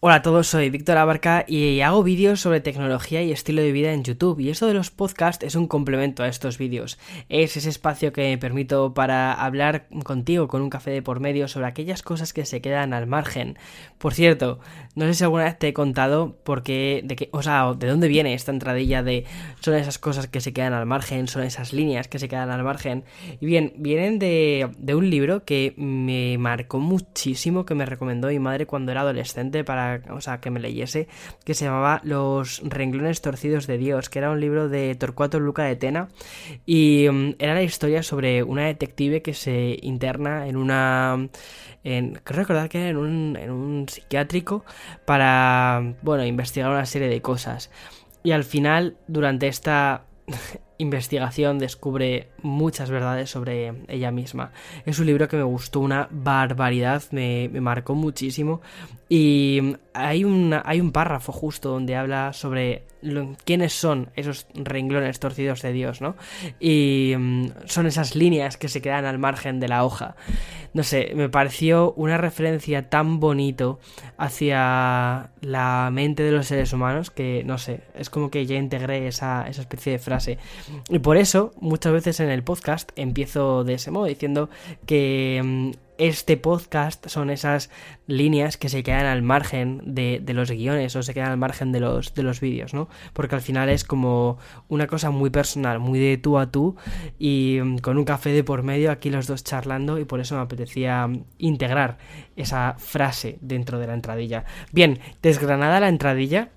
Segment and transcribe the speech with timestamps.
[0.00, 3.92] Hola a todos, soy Víctor Abarca y hago vídeos sobre tecnología y estilo de vida
[3.92, 7.00] en YouTube y esto de los podcasts es un complemento a estos vídeos.
[7.28, 11.48] Es ese espacio que me permito para hablar contigo con un café de por medio
[11.48, 13.58] sobre aquellas cosas que se quedan al margen.
[13.98, 14.60] Por cierto,
[14.94, 17.88] no sé si alguna vez te he contado por qué, de qué, o sea, de
[17.88, 19.24] dónde viene esta entradilla de
[19.58, 22.62] son esas cosas que se quedan al margen, son esas líneas que se quedan al
[22.62, 23.02] margen.
[23.40, 28.38] Y bien, vienen de, de un libro que me marcó muchísimo, que me recomendó mi
[28.38, 31.08] madre cuando era adolescente para o sea, que me leyese,
[31.44, 35.64] que se llamaba Los renglones torcidos de Dios, que era un libro de Torcuato Luca
[35.64, 36.08] de Tena
[36.66, 41.28] y mm, era la historia sobre una detective que se interna en una
[41.84, 44.64] en, creo recordar que era en un, en un psiquiátrico
[45.06, 47.70] para, bueno, investigar una serie de cosas.
[48.22, 50.04] Y al final, durante esta
[50.78, 54.52] investigación descubre muchas verdades sobre ella misma.
[54.86, 58.60] Es un libro que me gustó una barbaridad, me, marcó muchísimo
[59.08, 60.24] y hay,
[60.64, 62.84] hay un párrafo justo donde habla sobre
[63.44, 66.16] quiénes son esos renglones torcidos de Dios, ¿no?
[66.58, 70.16] Y mm, son esas líneas que se quedan al margen de la hoja.
[70.74, 73.78] No sé, me pareció una referencia tan bonito
[74.18, 79.06] hacia la mente de los seres humanos que, no sé, es como que ya integré
[79.08, 80.38] esa, esa especie de frase.
[80.90, 84.50] Y por eso, muchas veces en el podcast empiezo de ese modo, diciendo
[84.86, 87.70] que mm, este podcast son esas
[88.06, 91.80] líneas que se quedan al margen de, los guiones o se quedan al margen de
[91.80, 92.88] los, de los vídeos, ¿no?
[93.12, 96.76] Porque al final es como una cosa muy personal, muy de tú a tú
[97.18, 100.36] y mm, con un café de por medio aquí los dos charlando y por eso
[100.36, 101.98] me apetecía integrar
[102.36, 104.44] esa frase dentro de la entradilla.
[104.72, 106.50] Bien, desgranada la entradilla,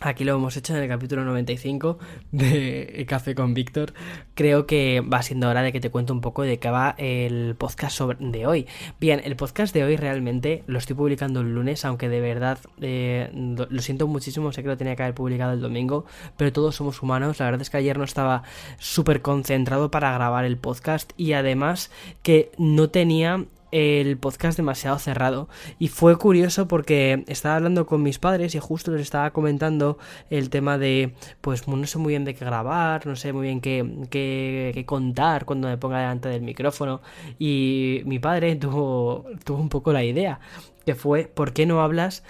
[0.00, 1.98] Aquí lo hemos hecho en el capítulo 95
[2.32, 3.94] de Café con Víctor.
[4.34, 7.54] Creo que va siendo hora de que te cuente un poco de qué va el
[7.56, 8.66] podcast de hoy.
[9.00, 13.30] Bien, el podcast de hoy realmente lo estoy publicando el lunes, aunque de verdad eh,
[13.32, 17.00] lo siento muchísimo, sé que lo tenía que haber publicado el domingo, pero todos somos
[17.00, 17.38] humanos.
[17.38, 18.42] La verdad es que ayer no estaba
[18.78, 21.90] súper concentrado para grabar el podcast y además
[22.22, 25.48] que no tenía el podcast demasiado cerrado.
[25.80, 29.98] Y fue curioso porque estaba hablando con mis padres y justo les estaba comentando
[30.30, 33.60] el tema de, pues no sé muy bien de qué grabar, no sé muy bien
[33.60, 37.02] qué, qué, contar cuando me ponga delante del micrófono.
[37.36, 40.38] Y mi padre tuvo, tuvo un poco la idea,
[40.86, 42.22] que fue, ¿por qué no hablas?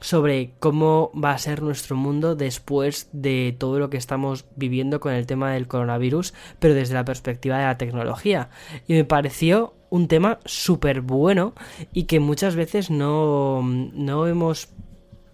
[0.00, 5.12] sobre cómo va a ser nuestro mundo después de todo lo que estamos viviendo con
[5.12, 8.50] el tema del coronavirus, pero desde la perspectiva de la tecnología.
[8.88, 11.52] Y me pareció un tema súper bueno
[11.92, 14.70] y que muchas veces no, no hemos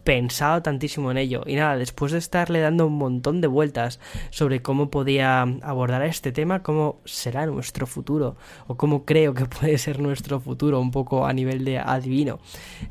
[0.02, 1.42] pensado tantísimo en ello.
[1.46, 6.32] Y nada, después de estarle dando un montón de vueltas sobre cómo podía abordar este
[6.32, 8.36] tema, cómo será nuestro futuro,
[8.66, 12.40] o cómo creo que puede ser nuestro futuro, un poco a nivel de adivino,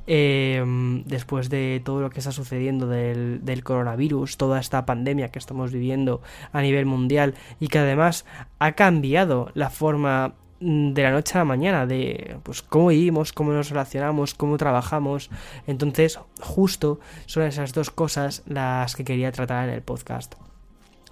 [0.06, 5.40] em, después de todo lo que está sucediendo del, del coronavirus, toda esta pandemia que
[5.40, 6.22] estamos viviendo
[6.54, 8.26] a nivel mundial y que además
[8.58, 13.52] ha cambiado la forma de la noche a la mañana, de pues cómo vivimos, cómo
[13.52, 15.30] nos relacionamos, cómo trabajamos.
[15.68, 20.36] Entonces, justo son esas dos cosas las que quería tratar en el podcast.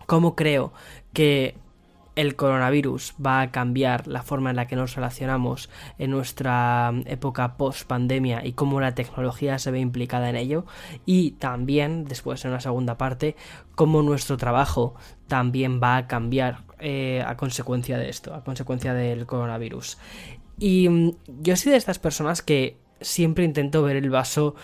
[0.06, 0.74] ¿Cómo creo
[1.14, 1.56] que
[2.16, 7.58] el coronavirus va a cambiar la forma en la que nos relacionamos en nuestra época
[7.58, 10.66] post pandemia y cómo la tecnología se ve implicada en ello
[11.06, 13.36] y también después en la segunda parte
[13.76, 14.96] cómo nuestro trabajo
[15.28, 19.98] también va a cambiar eh, a consecuencia de esto, a consecuencia del coronavirus.
[20.58, 24.56] Y mm, yo soy de estas personas que siempre intento ver el vaso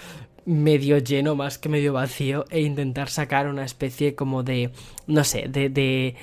[0.46, 4.72] medio lleno más que medio vacío e intentar sacar una especie como de,
[5.08, 6.16] no sé, de, de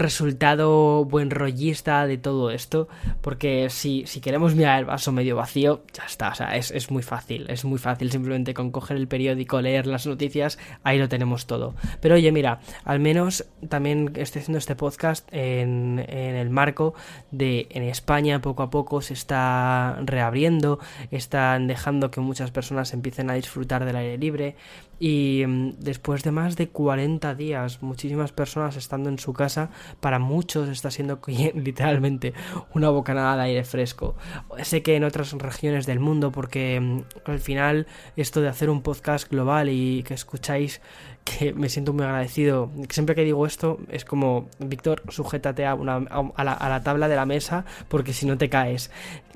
[0.00, 2.88] resultado buen rollista de todo esto,
[3.20, 6.90] porque si, si queremos mirar el vaso medio vacío, ya está, o sea, es, es,
[6.90, 11.08] muy fácil, es muy fácil simplemente con coger el periódico, leer las noticias, ahí lo
[11.08, 11.74] tenemos todo.
[12.00, 16.94] Pero oye, mira, al menos también estoy haciendo este podcast en, en el marco
[17.30, 23.30] de en España poco a poco se está reabriendo, están dejando que muchas personas empiecen
[23.30, 24.56] a disfrutar del aire libre,
[25.00, 29.70] y mm, después de más de 40 días, muchísimas personas estando en su casa,
[30.00, 31.20] para muchos está siendo
[31.54, 32.32] literalmente
[32.74, 34.16] una bocanada de aire fresco.
[34.62, 38.82] Sé que en otras regiones del mundo, porque mm, al final esto de hacer un
[38.82, 40.80] podcast global y que escucháis,
[41.24, 45.96] que me siento muy agradecido, siempre que digo esto es como, Víctor, sujétate a, una,
[45.96, 48.90] a, la, tabla de la mesa porque si no te caes.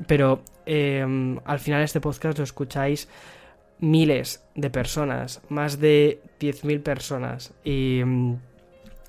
[0.06, 1.04] Pero eh,
[1.44, 3.08] al final este podcast lo escucháis
[3.78, 7.52] miles de personas, más de 10.000 personas.
[7.64, 8.36] Y mm,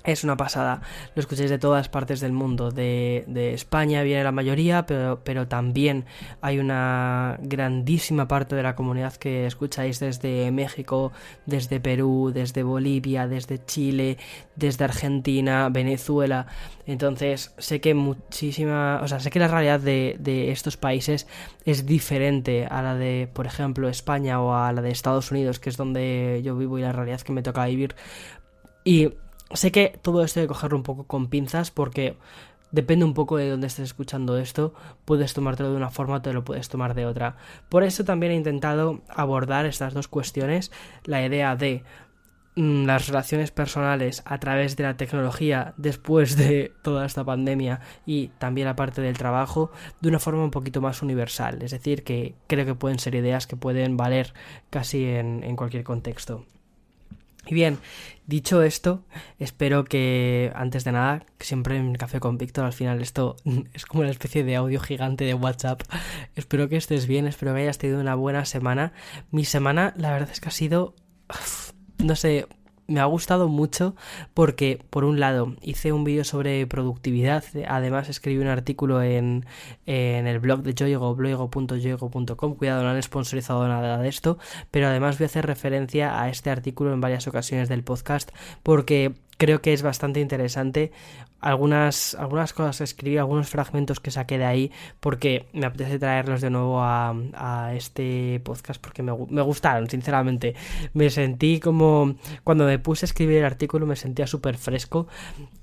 [0.06, 0.80] es una pasada.
[1.14, 2.70] Lo escucháis de todas partes del mundo.
[2.70, 6.04] De, de, España viene la mayoría, pero, pero también
[6.40, 11.12] hay una grandísima parte de la comunidad que escucháis desde México,
[11.44, 14.18] desde Perú, desde Bolivia, desde Chile,
[14.54, 16.46] desde Argentina, Venezuela.
[16.86, 19.00] Entonces, sé que muchísima.
[19.02, 21.26] O sea, sé que la realidad de, de estos países
[21.64, 25.68] es diferente a la de, por ejemplo, España o a la de Estados Unidos, que
[25.68, 27.96] es donde yo vivo y la realidad que me toca vivir.
[28.84, 29.10] Y
[29.52, 32.16] Sé que todo esto hay que cogerlo un poco con pinzas porque
[32.72, 36.32] depende un poco de dónde estés escuchando esto, puedes tomártelo de una forma o te
[36.32, 37.36] lo puedes tomar de otra.
[37.68, 40.72] Por eso también he intentado abordar estas dos cuestiones,
[41.04, 41.84] la idea de
[42.56, 48.28] mm, las relaciones personales a través de la tecnología después de toda esta pandemia y
[48.38, 49.70] también la parte del trabajo
[50.00, 51.62] de una forma un poquito más universal.
[51.62, 54.34] Es decir, que creo que pueden ser ideas que pueden valer
[54.70, 56.44] casi en, en cualquier contexto.
[57.46, 57.78] Y bien,
[58.26, 59.04] dicho esto,
[59.38, 63.36] espero que antes de nada, siempre en Café con Víctor al final esto
[63.72, 65.82] es como una especie de audio gigante de WhatsApp.
[66.34, 68.92] Espero que estés bien, espero que hayas tenido una buena semana.
[69.30, 70.94] Mi semana, la verdad es que ha sido,
[71.98, 72.46] no sé,
[72.86, 73.94] me ha gustado mucho
[74.34, 79.44] porque, por un lado, hice un vídeo sobre productividad, además escribí un artículo en,
[79.86, 84.38] en el blog de Yoigo, bloigo.yoigo.com, cuidado, no han sponsorizado nada de esto,
[84.70, 88.30] pero además voy a hacer referencia a este artículo en varias ocasiones del podcast
[88.62, 90.92] porque creo que es bastante interesante
[91.40, 96.40] algunas, algunas cosas que escribí, algunos fragmentos que saqué de ahí, porque me apetece traerlos
[96.40, 100.54] de nuevo a, a este podcast, porque me, me, gustaron, sinceramente.
[100.94, 105.06] Me sentí como, cuando me puse a escribir el artículo, me sentía súper fresco,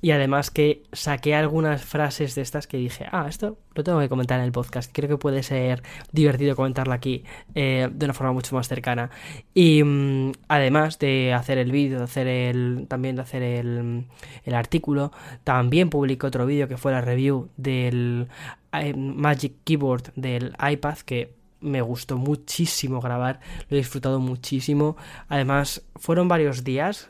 [0.01, 4.09] y además que saqué algunas frases de estas que dije, ah, esto lo tengo que
[4.09, 5.81] comentar en el podcast, creo que puede ser
[6.11, 7.23] divertido comentarlo aquí
[7.55, 9.09] eh, de una forma mucho más cercana.
[9.53, 14.05] Y mmm, además de hacer el vídeo, de hacer el, también de hacer el,
[14.45, 15.11] el artículo,
[15.43, 18.27] también también publiqué otro vídeo que fue la review del
[18.73, 23.39] eh, Magic Keyboard del iPad que me gustó muchísimo grabar,
[23.69, 24.97] lo he disfrutado muchísimo.
[25.29, 27.07] Además, fueron varios días.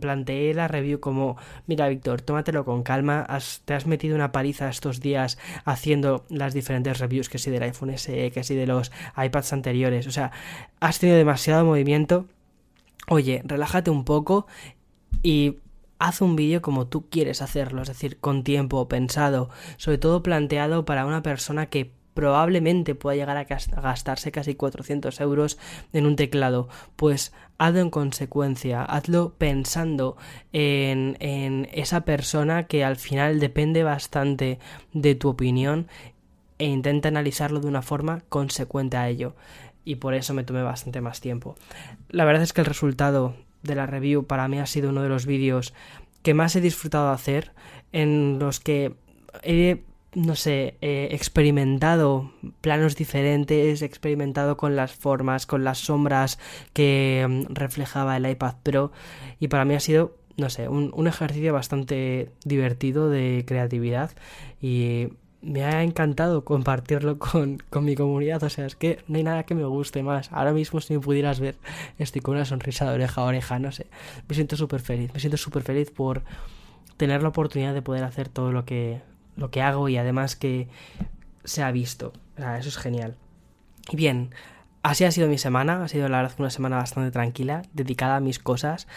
[0.00, 1.36] planteé la review como:
[1.68, 3.28] Mira, Víctor, tómatelo con calma.
[3.64, 7.96] te has metido una paliza estos días haciendo las diferentes reviews, que si del iPhone
[7.96, 10.08] SE, que si de los iPads anteriores.
[10.08, 10.32] O sea,
[10.80, 12.26] has tenido demasiado movimiento.
[13.06, 14.48] Oye, relájate un poco
[15.22, 15.58] y
[16.04, 19.48] haz un vídeo como tú quieres hacerlo, es decir, con tiempo pensado,
[19.78, 25.58] sobre todo planteado para una persona que probablemente pueda llegar a gastarse casi 400 euros
[25.94, 30.18] en un teclado, pues hazlo en consecuencia, hazlo pensando
[30.52, 34.58] en, en esa persona que al final depende bastante
[34.92, 35.88] de tu opinión
[36.58, 39.34] e intenta analizarlo de una forma consecuente a ello.
[39.86, 41.56] Y por eso me tomé bastante más tiempo.
[42.08, 43.34] La verdad es que el resultado
[43.64, 45.74] de la review para mí ha sido uno de los vídeos
[46.22, 47.52] que más he disfrutado hacer,
[47.92, 48.94] en los que
[49.42, 49.82] he,
[50.14, 56.38] no sé, experimentado planos diferentes, experimentado con las formas, con las sombras
[56.72, 58.90] que mm, reflejaba el iPad Pro
[59.38, 64.12] y para mí ha sido, no sé, un, un ejercicio bastante divertido de creatividad
[64.62, 65.08] y
[65.44, 68.42] me ha encantado compartirlo con, con, mi comunidad.
[68.42, 70.32] O sea, es que no hay nada que me guste más.
[70.32, 71.56] Ahora mismo, si me pudieras ver,
[71.98, 73.86] estoy con una sonrisa de oreja a oreja, no sé.
[74.28, 75.12] Me siento súper feliz.
[75.12, 76.22] Me siento súper feliz por
[76.96, 79.02] tener la oportunidad de poder hacer todo lo que,
[79.36, 80.68] lo que hago y además que
[81.44, 82.12] se ha visto.
[82.36, 83.16] O sea, eso es genial.
[83.90, 84.30] Y bien,
[84.82, 85.84] así ha sido mi semana.
[85.84, 88.88] Ha sido la verdad una semana bastante tranquila, dedicada a mis cosas.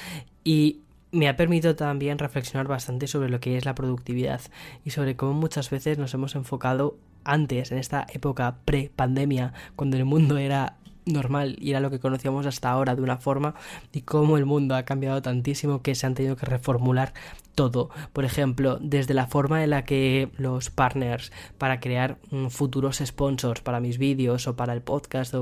[0.43, 4.41] Y me ha permitido también reflexionar bastante sobre lo que es la productividad
[4.83, 10.05] y sobre cómo muchas veces nos hemos enfocado antes, en esta época pre-pandemia, cuando el
[10.05, 13.55] mundo era normal y era lo que conocíamos hasta ahora de una forma
[13.93, 17.13] y cómo el mundo ha cambiado tantísimo que se han tenido que reformular
[17.55, 17.89] todo.
[18.13, 23.61] Por ejemplo, desde la forma en la que los partners para crear mm, futuros sponsors
[23.61, 25.35] para mis vídeos o para el podcast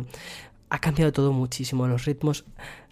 [0.70, 1.88] ha cambiado todo muchísimo.
[1.88, 2.46] Los ritmos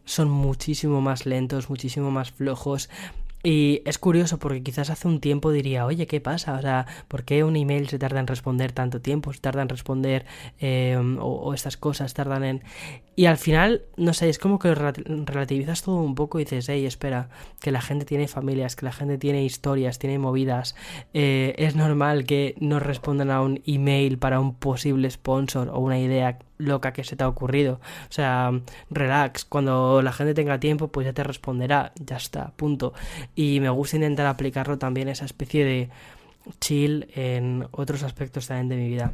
[0.06, 2.90] son muchísimo más lentos, muchísimo más flojos.
[3.46, 6.54] Y es curioso porque quizás hace un tiempo diría, oye, ¿qué pasa?
[6.54, 9.34] O sea, ¿por qué un email se tarda en responder tanto tiempo?
[9.34, 10.26] Se tarda en responder
[11.20, 12.64] o, o, estas cosas tardan en...
[13.18, 16.86] Y al final, no sé, es como que relativizas todo un poco y dices, hey,
[16.86, 17.30] espera,
[17.60, 20.74] que la gente tiene familias, que la gente tiene historias, tiene movidas.
[21.14, 26.00] Eh, es normal que no respondan a un email para un posible sponsor o una
[26.00, 27.80] idea loca que se te ha ocurrido.
[28.10, 28.52] O sea,
[28.90, 32.94] relax, cuando la gente tenga tiempo, pues ya te responderá, ya está, punto.
[33.36, 35.90] Y me gusta intentar aplicarlo también esa especie de
[36.60, 39.12] chill en otros aspectos también de mi vida.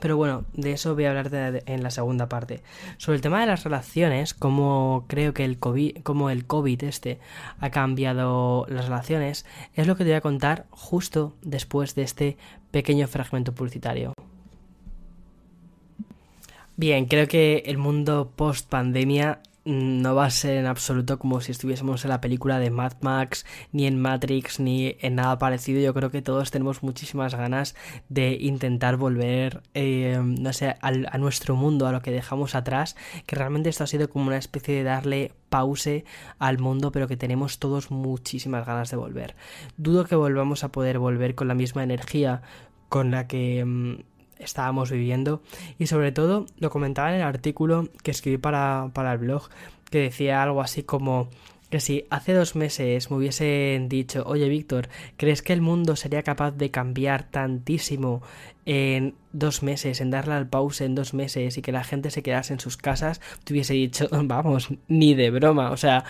[0.00, 2.62] Pero bueno, de eso voy a hablar en la segunda parte.
[2.98, 7.18] Sobre el tema de las relaciones, como creo que el COVID, como el COVID este
[7.58, 9.44] ha cambiado las relaciones,
[9.74, 12.36] es lo que te voy a contar justo después de este
[12.70, 14.12] pequeño fragmento publicitario.
[16.78, 21.50] Bien, creo que el mundo post pandemia no va a ser en absoluto como si
[21.50, 25.80] estuviésemos en la película de Mad Max, ni en Matrix, ni en nada parecido.
[25.80, 27.74] Yo creo que todos tenemos muchísimas ganas
[28.08, 32.94] de intentar volver, eh, no sé, a nuestro mundo, a lo que dejamos atrás,
[33.26, 36.04] que realmente esto ha sido como una especie de darle pause
[36.38, 39.34] al mundo, pero que tenemos todos muchísimas ganas de volver.
[39.78, 42.42] Dudo que volvamos a poder volver con la misma energía
[42.88, 43.96] con la que mm,
[44.38, 45.42] estábamos viviendo.
[45.78, 49.48] Y sobre todo lo comentaba en el artículo que escribí para, para el blog
[49.90, 51.28] que decía algo así como
[51.70, 56.22] que si hace dos meses me hubiesen dicho, oye Víctor, ¿crees que el mundo sería
[56.22, 58.22] capaz de cambiar tantísimo
[58.68, 62.22] en dos meses, en darle al pause en dos meses y que la gente se
[62.22, 65.70] quedase en sus casas, te hubiese dicho, vamos, ni de broma.
[65.70, 66.04] O sea,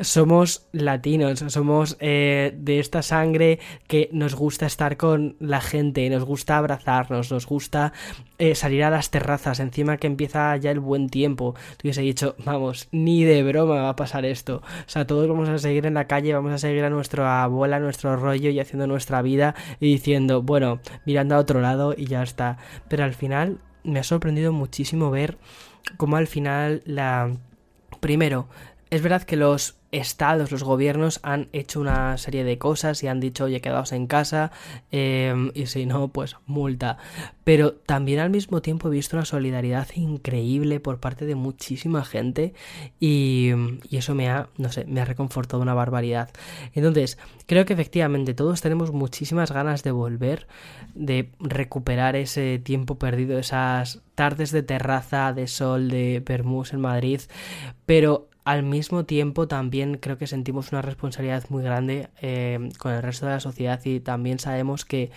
[0.00, 6.24] somos latinos, somos eh, de esta sangre que nos gusta estar con la gente, nos
[6.24, 7.92] gusta abrazarnos, nos gusta
[8.38, 11.54] eh, salir a las terrazas, encima que empieza ya el buen tiempo.
[11.76, 14.62] Te hubiese dicho, vamos, ni de broma va a pasar esto.
[14.86, 17.80] O sea, todos vamos a seguir en la calle, vamos a seguir a nuestra abuela,
[17.80, 22.22] nuestro rollo y haciendo nuestra vida y diciendo, bueno, mirando a otro lado y ya
[22.22, 22.58] está.
[22.88, 25.38] Pero al final me ha sorprendido muchísimo ver
[25.96, 27.36] cómo al final la...
[28.00, 28.48] Primero,
[28.90, 33.20] es verdad que los estados, los gobiernos han hecho una serie de cosas y han
[33.20, 34.50] dicho, oye, quedaos en casa
[34.90, 36.98] em, y si no, pues multa.
[37.44, 42.52] Pero también al mismo tiempo he visto una solidaridad increíble por parte de muchísima gente
[43.00, 43.50] y,
[43.88, 46.30] y eso me ha, no sé, me ha reconfortado una barbaridad.
[46.74, 50.46] Entonces, creo que efectivamente todos tenemos muchísimas ganas de volver,
[50.94, 57.20] de recuperar ese tiempo perdido, esas tardes de terraza, de sol, de Permus en Madrid,
[57.86, 63.02] pero al mismo tiempo también creo que sentimos una responsabilidad muy grande eh, con el
[63.02, 65.10] resto de la sociedad y también sabemos que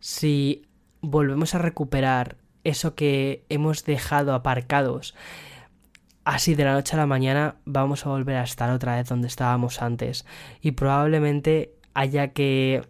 [0.00, 0.66] si
[1.00, 5.14] volvemos a recuperar eso que hemos dejado aparcados
[6.24, 9.28] así de la noche a la mañana vamos a volver a estar otra vez donde
[9.28, 10.26] estábamos antes.
[10.60, 12.82] Y probablemente haya que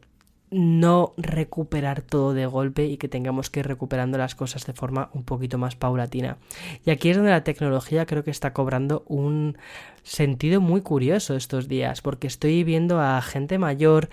[0.51, 5.11] no recuperar todo de golpe y que tengamos que ir recuperando las cosas de forma
[5.13, 6.37] un poquito más paulatina.
[6.85, 9.59] Y aquí es donde la tecnología creo que está cobrando un
[10.03, 14.11] sentido muy curioso estos días, porque estoy viendo a gente mayor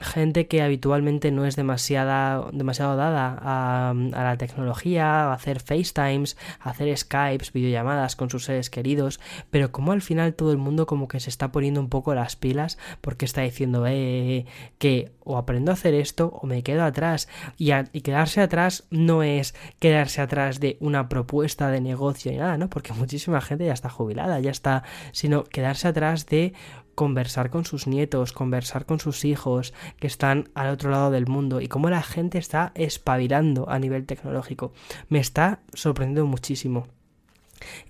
[0.00, 6.70] gente que habitualmente no es demasiada, demasiado dada a, la tecnología, a hacer FaceTimes, a
[6.70, 11.08] hacer Skypes, videollamadas con sus seres queridos, pero como al final todo el mundo como
[11.08, 14.46] que se está poniendo un poco las pilas porque está diciendo eh, eh, eh
[14.78, 17.28] que o aprendo a hacer esto o me quedo atrás
[17.58, 22.56] y, y, quedarse atrás no es quedarse atrás de una propuesta de negocio ni nada,
[22.56, 22.70] ¿no?
[22.70, 26.54] Porque muchísima gente ya está jubilada, ya está, sino quedarse atrás de
[26.98, 31.60] conversar con sus nietos, conversar con sus hijos que están al otro lado del mundo
[31.60, 34.72] y cómo la gente está espabilando a nivel tecnológico.
[35.08, 36.88] Me está sorprendiendo muchísimo.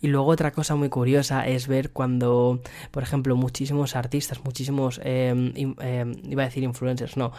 [0.03, 2.61] Y luego otra cosa muy curiosa es ver cuando,
[2.91, 7.33] por ejemplo, muchísimos artistas, muchísimos, em, em, iba a decir influencers, no,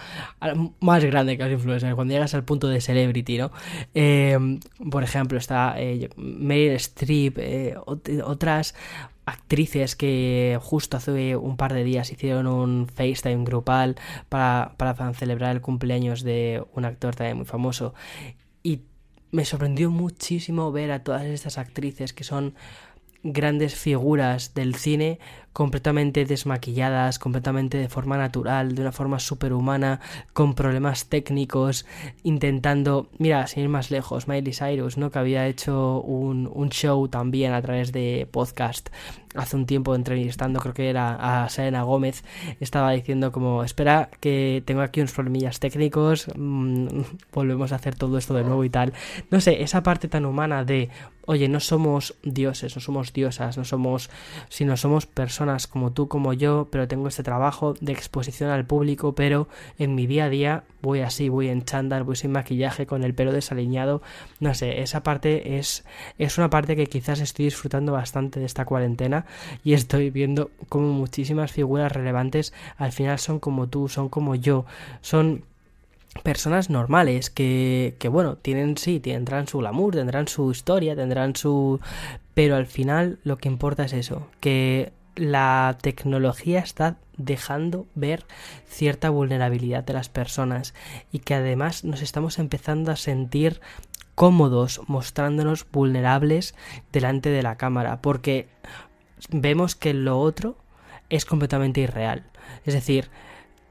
[0.79, 3.51] más grande que los influencers, cuando llegas al punto de celebrity, ¿no?
[3.93, 4.59] Em,
[4.89, 7.75] por ejemplo, está eh, Meryl Streep, eh,
[8.23, 8.73] otras
[9.29, 13.95] actrices que justo hace un par de días hicieron un FaceTime grupal
[14.27, 17.93] para, para celebrar el cumpleaños de un actor también muy famoso.
[18.63, 18.81] Y
[19.31, 22.55] me sorprendió muchísimo ver a todas estas actrices que son
[23.23, 25.19] grandes figuras del cine
[25.53, 29.99] completamente desmaquilladas, completamente de forma natural, de una forma superhumana,
[30.33, 31.85] con problemas técnicos,
[32.23, 35.11] intentando, mira, sin ir más lejos, Miley Cyrus, ¿no?
[35.11, 38.89] Que había hecho un, un show también a través de podcast
[39.35, 42.23] hace un tiempo entrevistando, creo que era a Selena Gómez,
[42.59, 46.87] estaba diciendo como, espera que tengo aquí unos problemillas técnicos, mm,
[47.33, 48.93] volvemos a hacer todo esto de nuevo y tal.
[49.29, 50.89] No sé, esa parte tan humana de,
[51.25, 54.09] oye, no somos dioses, no somos diosas, no somos,
[54.49, 59.13] sino somos personas como tú, como yo, pero tengo este trabajo de exposición al público,
[59.13, 63.03] pero en mi día a día voy así, voy en chándal, voy sin maquillaje, con
[63.03, 64.01] el pelo desaliñado,
[64.39, 65.85] no sé, esa parte es,
[66.17, 69.25] es una parte que quizás estoy disfrutando bastante de esta cuarentena
[69.63, 74.65] y estoy viendo como muchísimas figuras relevantes al final son como tú, son como yo,
[75.01, 75.43] son
[76.23, 81.79] personas normales que, que bueno, tienen sí, tendrán su glamour, tendrán su historia, tendrán su...
[82.33, 88.25] pero al final lo que importa es eso, que la tecnología está dejando ver
[88.67, 90.73] cierta vulnerabilidad de las personas
[91.11, 93.59] y que además nos estamos empezando a sentir
[94.15, 96.55] cómodos mostrándonos vulnerables
[96.91, 98.47] delante de la cámara, porque
[99.29, 100.57] vemos que lo otro
[101.09, 102.23] es completamente irreal.
[102.65, 103.09] Es decir,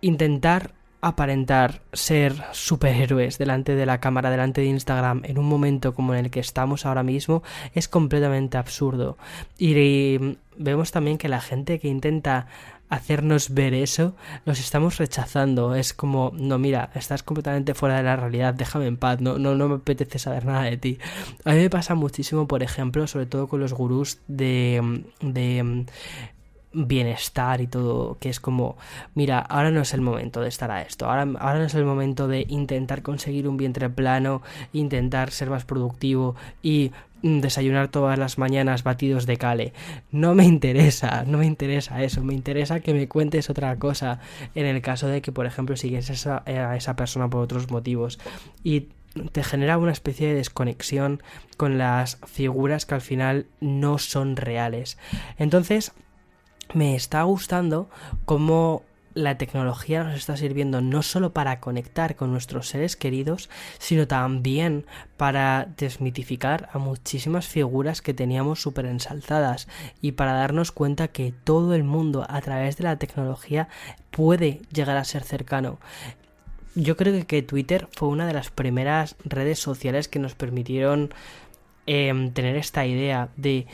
[0.00, 6.14] intentar aparentar ser superhéroes delante de la cámara, delante de Instagram, en un momento como
[6.14, 7.42] en el que estamos ahora mismo,
[7.74, 9.16] es completamente absurdo.
[9.58, 10.18] Y
[10.56, 12.46] vemos también que la gente que intenta
[12.88, 14.14] hacernos ver eso,
[14.44, 15.74] los estamos rechazando.
[15.74, 19.54] Es como, no, mira, estás completamente fuera de la realidad, déjame en paz, no, no,
[19.54, 20.98] no me apetece saber nada de ti.
[21.44, 25.86] A mí me pasa muchísimo, por ejemplo, sobre todo con los gurús de, de
[26.72, 28.76] bienestar y todo, que es como,
[29.14, 31.84] mira, ahora no es el momento de estar a esto, ahora, ahora no es el
[31.84, 38.18] momento de intentar conseguir un vientre plano, intentar ser más productivo y mm, desayunar todas
[38.18, 39.72] las mañanas batidos de cale.
[40.12, 44.20] No me interesa, no me interesa eso, me interesa que me cuentes otra cosa
[44.54, 48.18] en el caso de que, por ejemplo, sigues esa, a esa persona por otros motivos.
[48.62, 48.88] Y
[49.32, 51.22] te genera una especie de desconexión
[51.56, 54.98] con las figuras que al final no son reales.
[55.38, 55.92] Entonces,
[56.74, 57.88] me está gustando
[58.24, 58.82] cómo
[59.14, 64.86] la tecnología nos está sirviendo no solo para conectar con nuestros seres queridos, sino también
[65.16, 69.66] para desmitificar a muchísimas figuras que teníamos súper ensalzadas
[70.00, 73.68] y para darnos cuenta que todo el mundo a través de la tecnología
[74.10, 75.78] puede llegar a ser cercano.
[76.74, 81.12] Yo creo que Twitter fue una de las primeras redes sociales que nos permitieron
[81.86, 83.66] em, tener esta idea de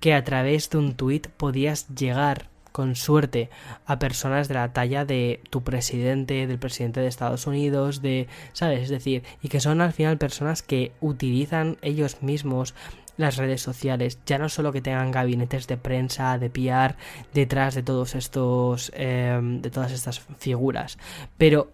[0.00, 3.50] que a través de un tuit podías llegar con suerte
[3.86, 8.82] a personas de la talla de tu presidente, del presidente de Estados Unidos, de, ¿sabes?
[8.82, 12.74] Es decir, y que son al final personas que utilizan ellos mismos
[13.16, 16.94] las redes sociales, ya no solo que tengan gabinetes de prensa, de PR
[17.34, 20.98] detrás de todos estos, eh, de todas estas figuras,
[21.36, 21.72] pero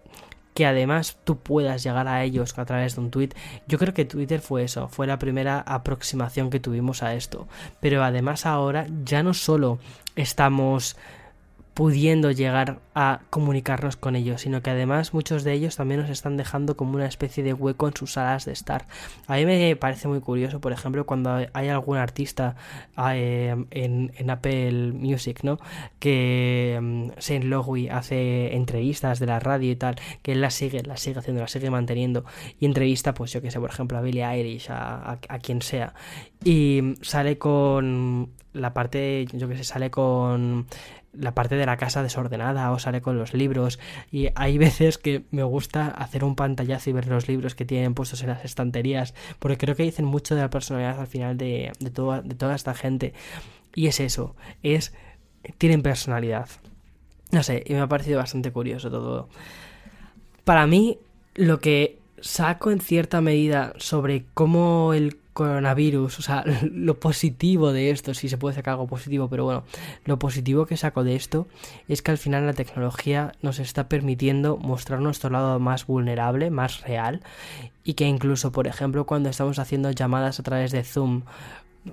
[0.55, 3.29] que además tú puedas llegar a ellos a través de un tweet.
[3.67, 7.47] Yo creo que Twitter fue eso, fue la primera aproximación que tuvimos a esto.
[7.81, 9.79] Pero además ahora ya no solo
[10.15, 10.95] estamos
[11.75, 16.37] pudiendo llegar a comunicarnos con ellos, sino que además muchos de ellos también nos están
[16.37, 18.87] dejando como una especie de hueco en sus salas de estar.
[19.27, 22.55] A mí me parece muy curioso, por ejemplo, cuando hay algún artista
[22.97, 25.59] eh, en, Apple Music, ¿no?
[25.99, 30.81] Que um, Saint Logui hace entrevistas de la radio y tal, que él las sigue,
[30.81, 32.23] las sigue haciendo, las sigue manteniendo,
[32.57, 35.93] y entrevista, pues yo que sé, por ejemplo, a Billie Eilish, a, a quien sea,
[36.41, 40.67] y sale con la parte, yo que sé, sale con
[41.17, 43.79] la parte de la casa desordenada o sale con los libros
[44.11, 47.93] y hay veces que me gusta hacer un pantallazo y ver los libros que tienen
[47.93, 51.71] puestos en las estanterías porque creo que dicen mucho de la personalidad al final de,
[51.79, 53.13] de, de toda esta gente
[53.75, 54.93] y es eso, es
[55.57, 56.49] tienen personalidad.
[57.31, 59.29] No sé, y me ha parecido bastante curioso todo.
[60.43, 60.97] Para mí,
[61.35, 67.91] lo que saco en cierta medida sobre cómo el coronavirus, o sea, lo positivo de
[67.91, 69.63] esto, si se puede sacar algo positivo, pero bueno,
[70.05, 71.47] lo positivo que saco de esto
[71.89, 76.81] es que al final la tecnología nos está permitiendo mostrar nuestro lado más vulnerable, más
[76.81, 77.21] real,
[77.83, 81.23] y que incluso, por ejemplo, cuando estamos haciendo llamadas a través de Zoom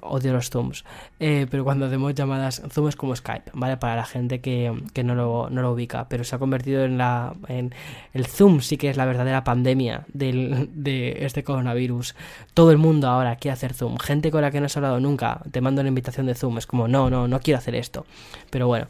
[0.00, 0.84] odio los Zooms,
[1.20, 3.76] eh, pero cuando hacemos llamadas, Zoom es como Skype, ¿vale?
[3.76, 4.72] Para la gente que,
[5.04, 7.34] no, lo, no, lo, ubica, pero se ha convertido en la...
[7.48, 7.74] En,
[8.12, 12.14] el Zoom sí que es la verdadera pandemia del, de este coronavirus.
[12.54, 13.98] Todo el mundo ahora quiere hacer Zoom.
[13.98, 16.66] Gente con la que no has hablado nunca, te mando una invitación de Zoom, es
[16.66, 18.06] como, no, no, no quiero hacer esto.
[18.50, 18.88] Pero bueno,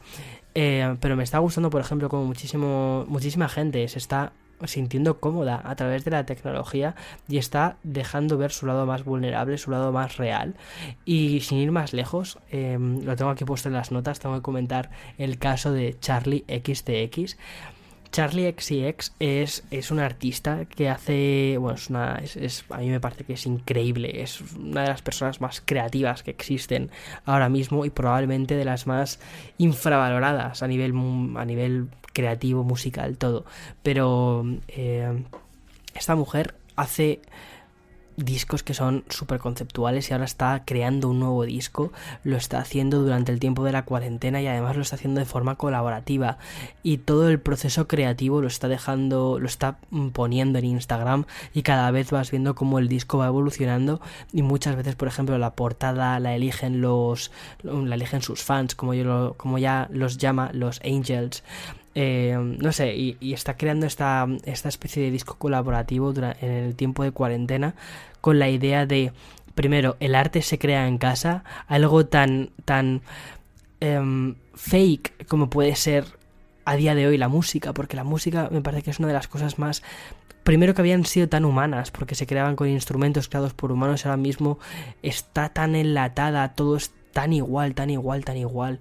[0.54, 4.32] eh, pero me está gustando, por ejemplo, como muchísimo, muchísima gente se está
[4.66, 6.94] sintiendo cómoda a través de la tecnología
[7.28, 10.54] y está dejando ver su lado más vulnerable, su lado más real.
[11.04, 14.42] Y sin ir más lejos, em, lo tengo aquí puesto en las notas, tengo que
[14.42, 17.36] comentar el caso de Charlie XTX.
[18.12, 21.56] Charlie XCX es, es un artista que hace.
[21.58, 22.22] Bueno, es una.
[22.70, 24.22] A mí me parece que es increíble.
[24.22, 26.90] Es una de las personas más creativas que existen
[27.24, 29.18] ahora mismo y probablemente de las más
[29.56, 30.92] infravaloradas a nivel,
[31.36, 33.46] a nivel creativo, musical, todo.
[33.82, 35.24] Pero eh,
[35.94, 37.22] esta mujer hace
[38.16, 41.92] discos que son súper conceptuales y ahora está creando un nuevo disco,
[42.24, 45.26] lo está haciendo durante el tiempo de la cuarentena y además lo está haciendo de
[45.26, 46.38] forma colaborativa.
[46.82, 49.78] Y todo el proceso creativo lo está dejando, lo está
[50.12, 54.00] poniendo en Instagram y cada vez vas viendo cómo el disco va evolucionando
[54.32, 57.30] y muchas veces por ejemplo la portada la eligen los
[57.62, 61.42] la eligen sus fans como yo como ya los llama los angels
[61.94, 67.02] eh, no sé, y, está creando esta, esta especie de disco colaborativo en el tiempo
[67.04, 67.74] de cuarentena
[68.20, 69.12] con la idea de,
[69.54, 73.02] primero, el arte se crea en casa, algo tan, tan
[73.80, 76.04] em, fake como puede ser
[76.64, 79.14] a día de hoy la música, porque la música me parece que es una de
[79.14, 79.82] las cosas más
[80.44, 84.16] primero que habían sido tan humanas, porque se creaban con instrumentos creados por humanos, ahora
[84.16, 84.58] mismo
[85.02, 88.80] está tan enlatada, todo es tan igual, tan igual, tan igual,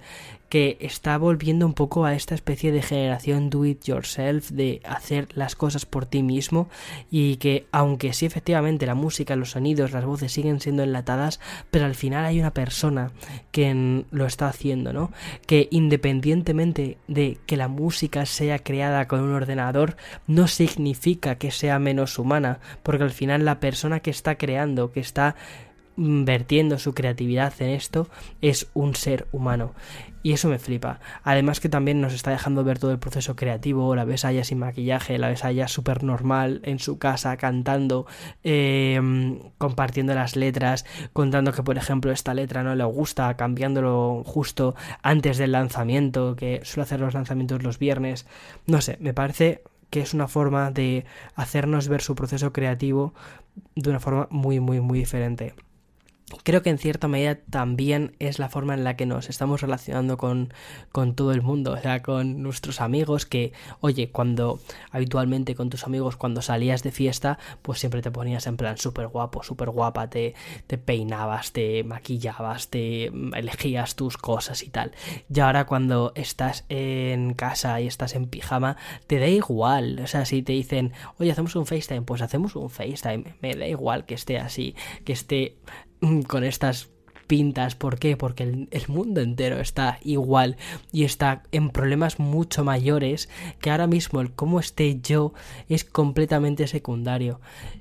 [0.52, 5.30] que está volviendo un poco a esta especie de generación do it yourself, de hacer
[5.34, 6.68] las cosas por ti mismo,
[7.10, 11.40] y que aunque sí efectivamente la música, los sonidos, las voces siguen siendo enlatadas,
[11.72, 13.12] pero al final hay una persona
[13.52, 15.12] que lo está haciendo, ¿no?
[15.48, 19.96] Que independientemente de que la música sea creada con un ordenador,
[20.28, 25.00] no significa que sea menos humana, porque al final la persona que está creando, que
[25.00, 25.38] está
[25.98, 28.08] vertiendo su creatividad en esto
[28.42, 29.74] es un ser humano.
[30.24, 31.00] Y eso me flipa.
[31.24, 34.60] Además que también nos está dejando ver todo el proceso creativo la ves a sin
[34.60, 38.06] maquillaje la ves a súper normal en su casa cantando
[38.44, 44.76] em, compartiendo las letras contando que por ejemplo esta letra no le gusta cambiándolo justo
[45.02, 48.28] antes del lanzamiento que suele hacer los lanzamientos los viernes.
[48.68, 53.14] No sé me parece que es una forma de hacernos ver su proceso creativo
[53.76, 55.56] de una forma muy muy muy diferente
[56.44, 60.18] creo que en cierta medida también es la forma en la que nos estamos relacionando
[60.18, 60.54] con,
[60.92, 64.60] con, todo el mundo, o sea, con nuestros amigos que, oye, cuando
[64.92, 69.08] habitualmente con tus amigos cuando salías de fiesta, pues siempre te ponías en plan súper
[69.08, 70.36] guapo, súper guapa, te,
[70.68, 74.92] te peinabas, te maquillabas, te elegías tus cosas y tal.
[75.34, 80.26] Y ahora cuando estás en casa y estás en pijama, te da igual, o sea,
[80.26, 84.16] si te dicen, oye, hacemos un FaceTime, pues hacemos un FaceTime, me da igual que
[84.16, 85.58] esté así, que esté
[86.28, 86.90] con estas
[87.32, 87.76] pintas.
[87.76, 88.18] ¿Por qué?
[88.18, 90.58] Porque el, mundo entero está igual
[90.92, 93.30] y está en problemas mucho mayores
[93.62, 95.34] que ahora mismo el cómo esté yo
[95.70, 97.40] es completamente secundario.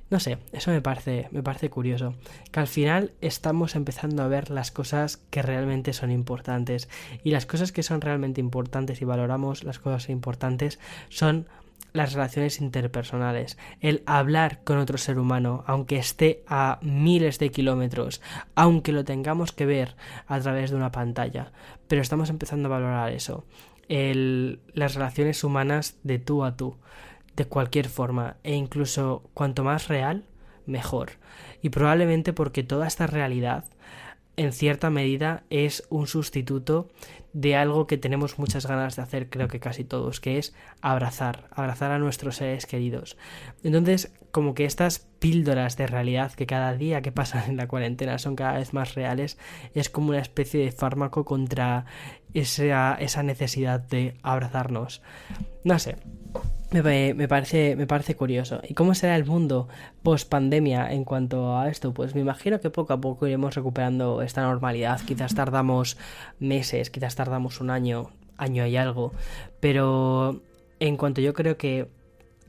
[0.08, 2.14] No sé, eso me parece, me parece curioso.
[2.52, 6.88] Que al final estamos empezando a ver las cosas que realmente son importantes.
[7.24, 10.78] Y las cosas que son realmente importantes y valoramos las cosas importantes
[11.08, 11.48] son
[11.92, 18.20] las relaciones interpersonales, el hablar con otro ser humano, aunque esté a miles de kilómetros,
[18.54, 21.52] aunque lo tengamos que ver a través de una pantalla,
[21.88, 23.44] pero estamos empezando a valorar eso,
[23.88, 26.76] el, las relaciones humanas de tú a tú,
[27.36, 30.24] de cualquier forma, e incluso cuanto más real,
[30.66, 31.12] mejor.
[31.62, 33.64] Y probablemente porque toda esta realidad
[34.40, 36.88] en cierta medida es un sustituto
[37.34, 41.48] de algo que tenemos muchas ganas de hacer, creo que casi todos, que es abrazar,
[41.50, 43.18] abrazar a nuestros seres queridos.
[43.62, 48.16] Entonces, como que estas píldoras de realidad que cada día que pasan en la cuarentena
[48.16, 49.36] son cada vez más reales,
[49.74, 51.84] es como una especie de fármaco contra
[52.32, 55.02] esa, esa necesidad de abrazarnos.
[55.64, 55.98] No sé,
[56.72, 58.60] me, parece, me parece curioso.
[58.66, 59.68] ¿Y cómo será el mundo
[60.02, 61.92] post pandemia en cuanto a esto?
[61.92, 65.00] Pues me imagino que poco a poco iremos recuperando esta normalidad.
[65.00, 65.96] Quizás tardamos
[66.38, 69.12] meses, quizás tardamos un año, año y algo.
[69.58, 70.42] Pero
[70.78, 71.88] en cuanto yo creo que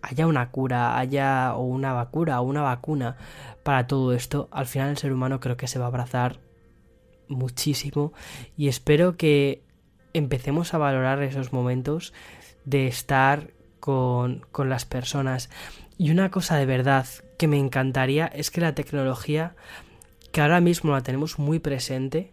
[0.02, 3.18] haya una cura, haya o una vacuna o una vacuna
[3.64, 6.40] para todo esto, al final el ser humano creo que se va a abrazar
[7.28, 8.14] muchísimo
[8.58, 9.64] y espero que
[10.14, 12.14] empecemos a valorar esos momentos
[12.66, 15.50] de estar con, con las personas.
[15.98, 17.06] Y una cosa de verdad
[17.38, 19.56] que me encantaría es que la tecnología,
[20.32, 22.32] que ahora mismo la tenemos muy presente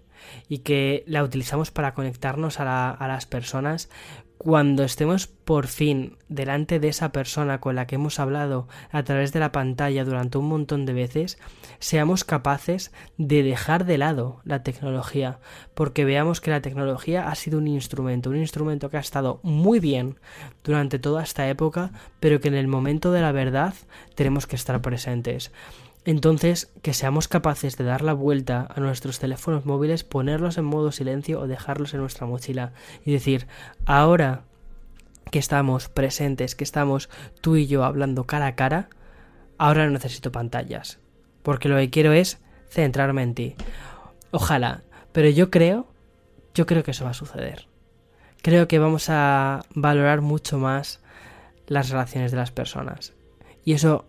[0.48, 3.88] y que la utilizamos para conectarnos a, a las personas,
[4.38, 9.32] cuando estemos por fin delante de esa persona con la que hemos hablado a través
[9.32, 11.38] de la pantalla durante un montón de veces,
[11.80, 15.40] seamos capaces de dejar de lado la tecnología,
[15.74, 19.80] porque veamos que la tecnología ha sido un instrumento, un instrumento que ha estado muy
[19.80, 20.18] bien
[20.62, 23.74] durante toda esta época, pero que en el momento de la verdad
[24.14, 25.50] tenemos que estar presentes.
[26.08, 30.90] Entonces, que seamos capaces de dar la vuelta a nuestros teléfonos móviles, ponerlos en modo
[30.90, 32.72] silencio o dejarlos en nuestra mochila
[33.04, 33.46] y decir,
[33.84, 34.44] ahora
[35.30, 37.10] que estamos presentes, que estamos
[37.42, 38.88] tú y yo hablando cara a cara,
[39.58, 40.98] ahora no necesito pantallas,
[41.42, 42.38] porque lo que quiero es
[42.70, 43.54] centrarme en ti.
[44.30, 45.88] Ojalá, pero yo creo,
[46.54, 47.68] yo creo que eso va a suceder.
[48.40, 51.02] Creo que vamos a valorar mucho más
[51.66, 53.12] las relaciones de las personas.
[53.62, 54.06] Y eso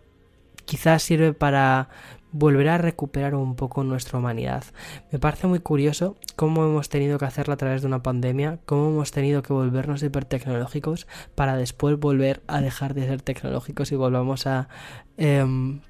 [0.69, 1.89] quizás sirve para
[2.31, 4.63] volver a recuperar un poco nuestra humanidad.
[5.11, 8.89] Me parece muy curioso cómo hemos tenido que hacerlo a través de una pandemia, cómo
[8.89, 14.45] hemos tenido que volvernos hipertecnológicos para después volver a dejar de ser tecnológicos y volvamos
[14.45, 14.69] a
[15.17, 15.81] em,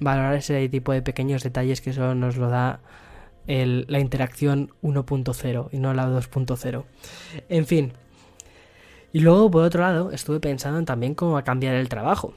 [0.00, 2.80] valorar ese tipo de pequeños detalles que solo nos lo da
[3.46, 6.84] la interacción 1.0 y no la 2.0.
[7.48, 7.94] En fin.
[9.14, 12.34] Y luego, por otro lado, estuve pensando en también cómo va a cambiar el trabajo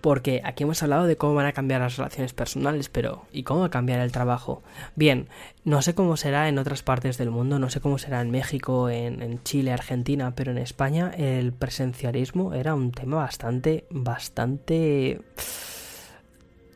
[0.00, 3.60] Porque aquí hemos hablado de cómo van a cambiar las relaciones personales, pero ¿y cómo
[3.60, 4.62] va a cambiar el trabajo?
[4.96, 5.28] Bien,
[5.64, 8.88] no sé cómo será en otras partes del mundo, no sé cómo será en México,
[8.88, 15.20] en, en Chile, Argentina, pero en España el presencialismo era un tema bastante, bastante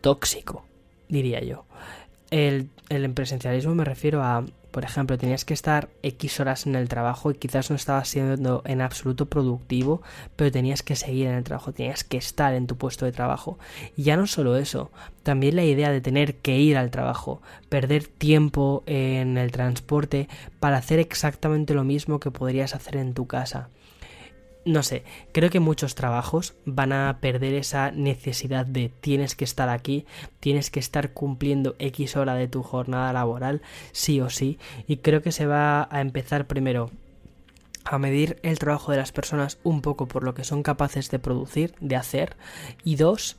[0.00, 0.66] tóxico,
[1.08, 1.64] diría yo.
[2.30, 6.88] El, el presencialismo me refiero a por ejemplo, tenías que estar X horas en el
[6.88, 10.02] trabajo y quizás no estabas siendo en absoluto productivo,
[10.34, 13.56] pero tenías que seguir en el trabajo, tenías que estar en tu puesto de trabajo.
[13.96, 14.90] Y ya no solo eso,
[15.22, 20.78] también la idea de tener que ir al trabajo, perder tiempo en el transporte para
[20.78, 23.68] hacer exactamente lo mismo que podrías hacer en tu casa
[24.64, 29.68] no sé, creo que muchos trabajos van a perder esa necesidad de tienes que estar
[29.68, 30.06] aquí,
[30.40, 35.22] tienes que estar cumpliendo X hora de tu jornada laboral, sí o sí, y creo
[35.22, 36.90] que se va a empezar primero
[37.84, 41.18] a medir el trabajo de las personas un poco por lo que son capaces de
[41.18, 42.36] producir, de hacer,
[42.82, 43.36] y dos,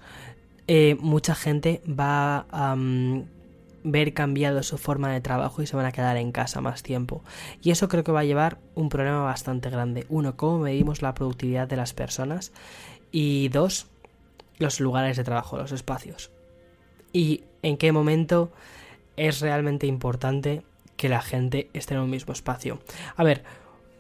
[0.68, 2.76] eh, mucha gente va a
[3.86, 7.24] ver cambiado su forma de trabajo y se van a quedar en casa más tiempo.
[7.62, 10.06] Y eso creo que va a llevar un problema bastante grande.
[10.10, 12.52] Uno, cómo medimos la productividad de las personas.
[13.12, 13.88] Y dos,
[14.58, 16.32] los lugares de trabajo, los espacios.
[17.14, 18.52] Y en qué momento
[19.18, 20.64] es realmente importante
[20.98, 22.80] que la gente esté en un mismo espacio.
[23.16, 23.44] A ver,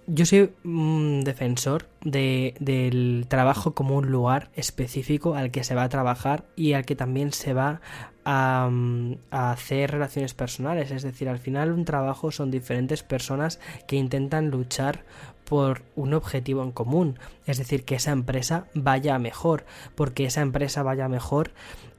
[0.08, 5.84] yo soy un defensor de, del trabajo como un lugar específico al que se va
[5.84, 7.82] a trabajar y al que también se va
[8.24, 8.70] a,
[9.32, 10.91] hacer relaciones personales.
[10.91, 15.04] Es decir, al final un trabajo son diferentes personas que intentan luchar
[15.46, 17.20] por un objetivo en común.
[17.46, 19.65] Es decir, que esa empresa vaya mejor.
[19.96, 21.52] Porque esa empresa vaya mejor,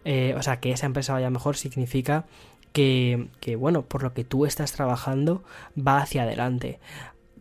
[0.04, 2.26] eh, o sea, que esa empresa vaya mejor significa
[2.72, 5.42] que, bueno, por lo que tú estás trabajando
[5.76, 6.78] va hacia adelante.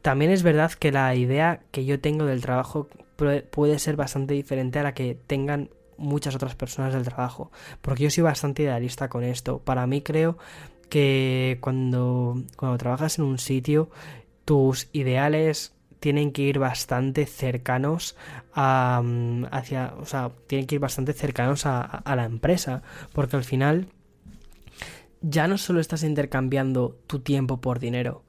[0.06, 2.88] También es verdad que la idea que yo tengo del trabajo
[3.50, 8.12] puede ser bastante diferente a la que tengan muchas otras personas del trabajo, porque yo
[8.12, 9.58] soy bastante idealista con esto.
[9.58, 10.38] Para mí creo
[10.90, 13.90] que cuando, cuando trabajas en un sitio,
[14.46, 18.16] tus ideales tienen que ir bastante cercanos
[18.54, 23.38] a, mm, hacia, o sea, tienen que ir bastante cercanos a, a la empresa, porque
[23.38, 23.88] al final
[25.22, 28.24] ya no solo estás intercambiando tu tiempo por dinero,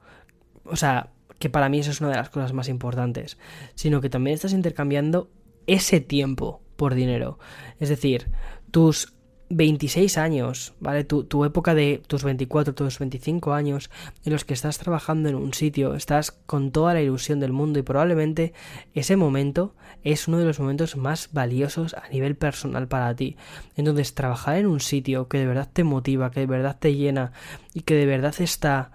[0.63, 3.37] o sea, que para mí eso es una de las cosas más importantes,
[3.75, 5.29] sino que también estás intercambiando
[5.67, 7.39] ese tiempo por dinero.
[7.79, 8.29] Es decir,
[8.71, 9.13] tus
[9.49, 11.03] 26 años, ¿vale?
[11.03, 13.89] Tu, tu, época de tus 24, tus 25 años
[14.25, 17.79] en los que estás trabajando en un sitio, estás con toda la ilusión del mundo
[17.79, 18.53] y probablemente
[18.93, 23.37] ese momento es uno de los momentos más valiosos a nivel personal para ti.
[23.75, 27.31] Entonces, trabajar en un sitio que de verdad te motiva, que de verdad te llena
[27.73, 28.91] y que de verdad está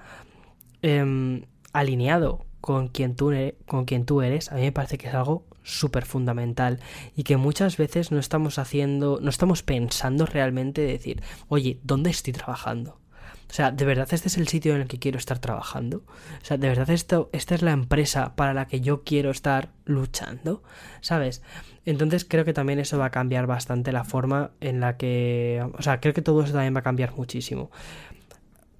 [0.82, 3.32] em, alineado con quien, tú,
[3.66, 6.80] con quien tú eres, a mí me parece que es algo súper fundamental
[7.16, 12.10] y que muchas veces no estamos haciendo, no estamos pensando realmente de decir, oye, ¿dónde
[12.10, 12.98] estoy trabajando?
[13.52, 15.98] O sea, ¿de verdad este es el sitio en el que quiero estar trabajando?
[15.98, 19.68] O sea, ¿de verdad esto, esta es la empresa para la que yo quiero estar
[19.84, 20.62] luchando?
[21.02, 21.42] ¿Sabes?
[21.84, 25.62] Entonces creo que también eso va a cambiar bastante la forma en la que...
[25.76, 27.70] O sea, creo que todo eso también va a cambiar muchísimo.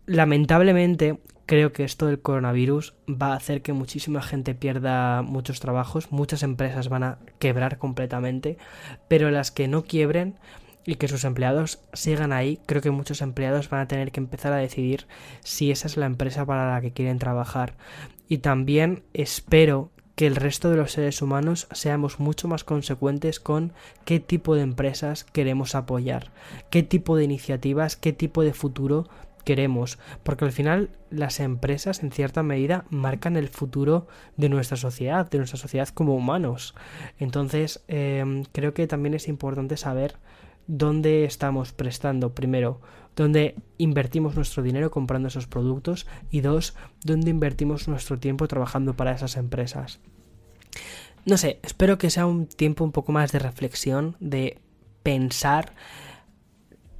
[0.06, 1.20] Lamentablemente,
[1.52, 6.42] creo que esto del coronavirus va a hacer que muchísima gente pierda muchos trabajos, muchas
[6.42, 8.56] empresas van a quebrar completamente,
[9.06, 10.38] pero las que no quiebren
[10.86, 14.54] y que sus empleados sigan ahí, creo que muchos empleados van a tener que empezar
[14.54, 15.06] a decidir
[15.40, 17.74] si esa es la empresa para la que quieren trabajar.
[18.28, 23.74] Y también espero que el resto de los seres humanos seamos mucho más consecuentes con
[24.06, 26.30] qué tipo de empresas queremos apoyar,
[26.70, 29.06] qué tipo de iniciativas, qué tipo de futuro
[29.44, 35.28] queremos, porque al final las empresas en cierta medida marcan el futuro de nuestra sociedad,
[35.30, 36.74] de nuestra sociedad como humanos.
[37.18, 40.16] Entonces em, creo que también es importante saber
[40.66, 42.80] dónde estamos prestando, primero,
[43.16, 46.74] dónde invertimos nuestro dinero comprando esos productos y dos,
[47.04, 50.00] dónde invertimos nuestro tiempo trabajando para esas empresas.
[51.24, 54.58] No sé, espero que sea un tiempo un poco más de reflexión, de
[55.02, 55.72] pensar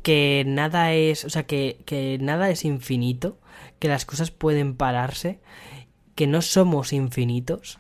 [0.02, 3.38] que nada es, o sea, que, que nada es infinito,
[3.78, 5.40] que las cosas pueden pararse,
[6.14, 7.78] que no somos infinitos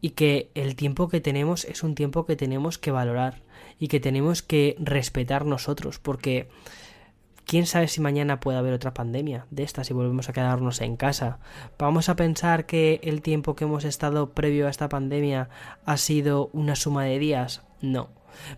[0.00, 3.42] y que el tiempo que tenemos es un tiempo que tenemos que valorar
[3.78, 6.48] y que tenemos que respetar nosotros, porque
[7.44, 10.96] quién sabe si mañana puede haber otra pandemia de estas y volvemos a quedarnos en
[10.96, 11.38] casa.
[11.78, 15.48] Vamos a pensar que el tiempo que hemos estado previo a esta pandemia
[15.84, 17.62] ha sido una suma de días.
[17.80, 18.10] No,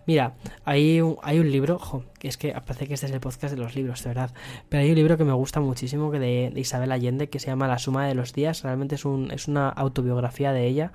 [0.05, 1.79] Mira, hay un, hay un libro,
[2.19, 4.31] que es que parece que este es el podcast de los libros, de verdad,
[4.69, 7.67] pero hay un libro que me gusta muchísimo que de, Isabel Allende que se llama
[7.67, 10.91] La suma de los días, realmente es, un, es una autobiografía de ella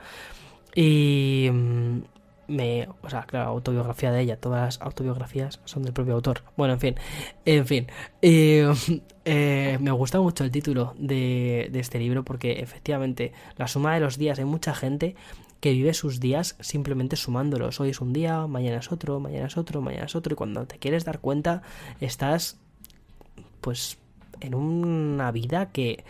[0.75, 1.99] y mm,
[2.49, 6.43] me, o sea, claro, autobiografía de ella, todas las autobiografías son del propio autor.
[6.57, 6.95] Bueno, en fin,
[7.45, 7.87] en fin,
[8.23, 14.01] eh, me gusta mucho el título de, de este libro porque efectivamente la suma de
[14.01, 15.17] los días, hay mucha gente
[15.65, 17.81] que vive sus días simplemente sumándolos.
[17.81, 20.67] Hoy es un día, mañana es otro, mañana es otro, mañana es otro y cuando
[20.67, 21.63] te quieres dar cuenta
[22.03, 22.59] estás
[23.63, 23.97] pues
[24.41, 26.05] en una vida que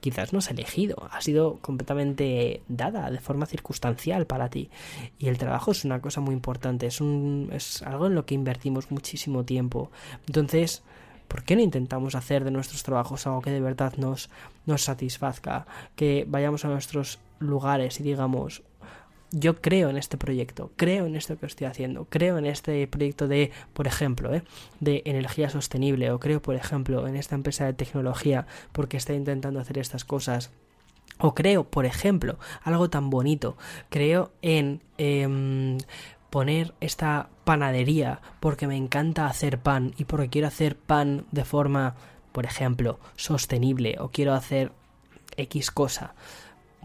[0.00, 4.68] quizás no has elegido, ha sido completamente dada de forma circunstancial para ti.
[5.16, 8.34] Y el trabajo es una cosa muy importante, es, un, es algo en lo que
[8.34, 9.92] invertimos muchísimo tiempo.
[10.26, 10.82] Entonces,
[11.28, 14.28] ¿por qué no intentamos hacer de nuestros trabajos algo que de verdad nos,
[14.66, 15.68] nos satisfazca?
[15.94, 18.64] Que vayamos a nuestros lugares y digamos,
[19.30, 23.28] yo creo en este proyecto, creo en esto que estoy haciendo, creo en este proyecto
[23.28, 24.42] de, por ejemplo, ¿eh?
[24.80, 29.60] de energía sostenible, o creo, por ejemplo, en esta empresa de tecnología porque está intentando
[29.60, 30.50] hacer estas cosas.
[31.18, 33.56] O creo, por ejemplo, algo tan bonito,
[33.88, 35.78] creo en em,
[36.30, 41.96] poner esta panadería porque me encanta hacer pan y porque quiero hacer pan de forma,
[42.32, 44.72] por ejemplo, sostenible o quiero hacer
[45.36, 46.14] X cosa.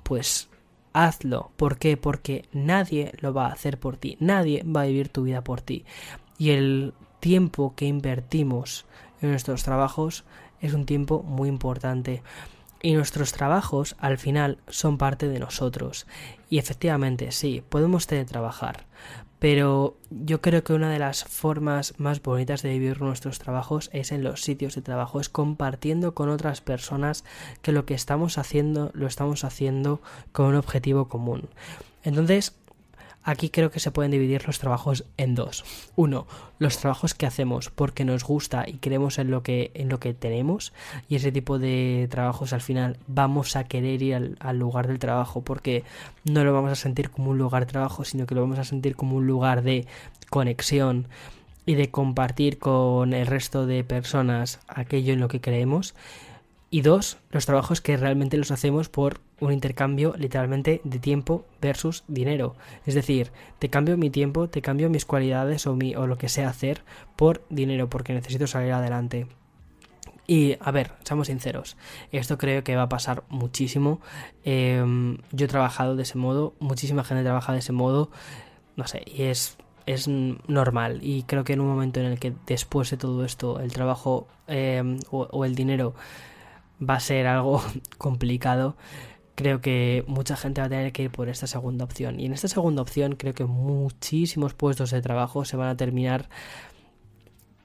[0.03, 0.49] Pues
[0.93, 1.51] hazlo.
[1.57, 1.97] ¿Por qué?
[1.97, 5.61] Porque nadie lo va a hacer por ti, nadie va a vivir tu vida por
[5.61, 5.85] ti.
[6.37, 8.85] Y el tiempo que invertimos
[9.21, 10.23] en nuestros trabajos
[10.61, 12.21] es un tiempo muy importante.
[12.81, 16.05] Y nuestros trabajos al final son parte de nosotros.
[16.49, 18.85] Y efectivamente, sí, podemos teletrabajar,
[19.43, 24.13] pero yo creo que una de las formas más bonitas de vivir nuestros trabajos es
[24.13, 27.25] en los sitios de trabajo, es compartiendo con otras personas
[27.61, 30.01] que lo que estamos haciendo lo estamos haciendo
[30.31, 31.49] con un objetivo común.
[32.05, 32.55] Entonces,
[33.23, 35.63] Aquí creo que se pueden dividir los trabajos en dos.
[35.95, 36.27] Uno,
[36.59, 40.13] los trabajos que hacemos porque nos gusta y creemos en lo que, en lo que
[40.13, 40.73] tenemos.
[41.07, 44.99] Y ese tipo de trabajos al final vamos a querer ir al, al lugar del
[44.99, 45.83] trabajo porque
[46.25, 48.65] no lo vamos a sentir como un lugar de trabajo, sino que lo vamos a
[48.65, 49.87] sentir como un lugar de
[50.29, 51.07] conexión
[51.65, 55.95] y de compartir con el resto de personas aquello en lo que creemos.
[56.69, 62.03] Y dos, los trabajos que realmente los hacemos por un intercambio literalmente de tiempo versus
[62.07, 62.55] dinero.
[62.85, 66.29] Es decir, te cambio mi tiempo, te cambio mis cualidades o, mi, o lo que
[66.29, 66.83] sé hacer
[67.15, 69.27] por dinero, porque necesito salir adelante.
[70.25, 71.75] Y a ver, seamos sinceros,
[72.13, 73.99] esto creo que va a pasar muchísimo.
[74.45, 78.09] Em, yo he trabajado de ese modo, muchísima gente trabaja de ese modo,
[78.77, 80.99] no sé, y es, es normal.
[81.01, 84.27] Y creo que en un momento en el que después de todo esto el trabajo
[84.47, 85.93] em, o el dinero
[86.81, 87.61] va a ser algo
[87.97, 88.75] complicado,
[89.35, 92.19] creo que mucha gente va a tener que ir por esta segunda opción.
[92.19, 96.29] Y en esta segunda opción creo que muchísimos puestos de trabajo se van a terminar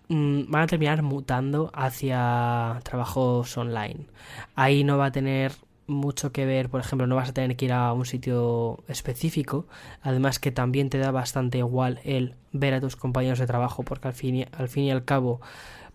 [0.08, 4.06] mm, van a terminar mutando hacia trabajos online.
[4.54, 5.52] Ahí no va a tener
[5.88, 9.66] mucho que ver, por ejemplo, no vas a tener que ir a un sitio específico,
[10.02, 14.08] además que también te da bastante igual el ver a tus compañeros de trabajo, porque
[14.08, 15.40] al fin y al, fin y al cabo,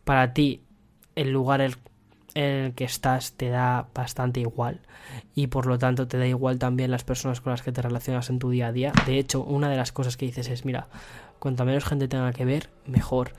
[0.04, 0.62] para ti,
[1.16, 1.62] el lugar
[2.36, 4.80] en el que estás te da bastante igual
[5.36, 8.30] y por lo tanto te da igual también las personas con las que te relacionas
[8.30, 8.94] en tu día a día.
[9.06, 10.88] De hecho, una de las cosas que dices es, mira,
[11.40, 13.34] cuanta menos gente tenga que ver, mejor.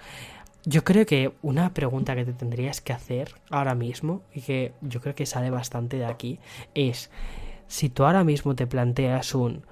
[0.65, 5.01] Yo creo que una pregunta que te tendrías que hacer ahora mismo y que yo
[5.01, 6.39] creo que sale bastante de aquí
[6.75, 7.11] es
[7.67, 9.67] si tú ahora mismo te planteas un,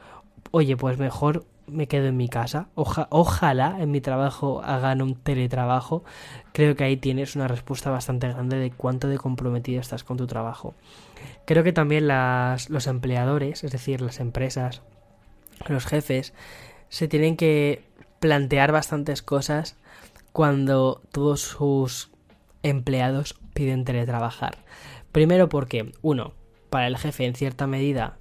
[0.50, 2.68] oye, pues mejor me quedo en mi casa.
[2.74, 6.04] ojalá en mi trabajo hagan un teletrabajo.
[6.52, 10.26] Creo que ahí tienes una respuesta bastante grande de cuánto de comprometido estás con tu
[10.26, 10.74] trabajo.
[11.44, 14.82] Creo que también las, los empleadores, es decir, las empresas,
[15.68, 16.34] los jefes,
[16.88, 17.84] se tienen que
[18.20, 19.76] plantear bastantes cosas
[20.32, 22.10] cuando todos sus
[22.62, 24.58] empleados piden teletrabajar.
[25.10, 26.32] Primero porque, uno,
[26.70, 28.18] para el jefe en cierta medida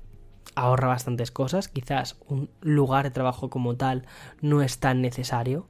[0.56, 4.06] ahorra bastantes cosas, quizás un lugar de trabajo como tal
[4.42, 5.68] no es tan necesario.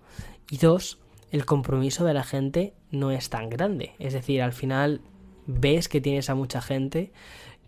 [0.50, 1.00] Y dos,
[1.32, 3.94] el compromiso de la gente no es tan grande.
[4.00, 5.02] Es decir, al final
[5.48, 7.12] ves que tienes a mucha gente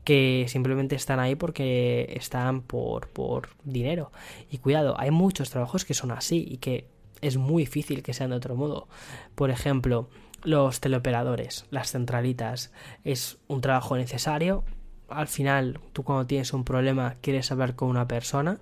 [0.04, 4.12] que simplemente están ahí porque están por, por dinero.
[4.52, 6.88] Y cuidado, hay muchos trabajos que son así y que
[7.21, 8.88] es muy difícil que sean de otro modo.
[9.36, 10.10] Por ejemplo,
[10.43, 12.71] los teleoperadores, las centralitas,
[13.06, 14.65] es un trabajo necesario,
[15.09, 18.59] al final tú cuando tienes un problema quieres hablar con una persona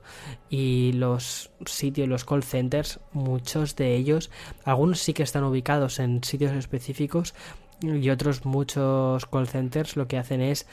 [0.50, 4.32] y los sitios, los call centers, muchos de ellos,
[4.66, 7.34] algunos sí que están ubicados en sitios específicos
[7.82, 10.68] y otros muchos call centers lo que hacen es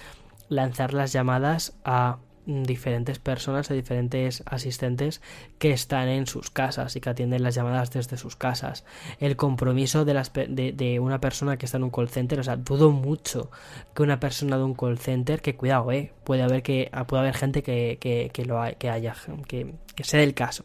[0.49, 5.21] lanzar las llamadas a diferentes personas, a diferentes asistentes
[5.59, 8.85] que están en sus casas y que atienden las llamadas desde sus casas.
[9.21, 13.51] El compromiso de, una persona que está en un call center, o sea, dudo mucho
[13.95, 17.35] que una persona de un call center, que cuidado, eh, puede haber que puede haber
[17.35, 19.15] gente que, que, que lo que haya
[19.47, 20.65] que, que sea el caso,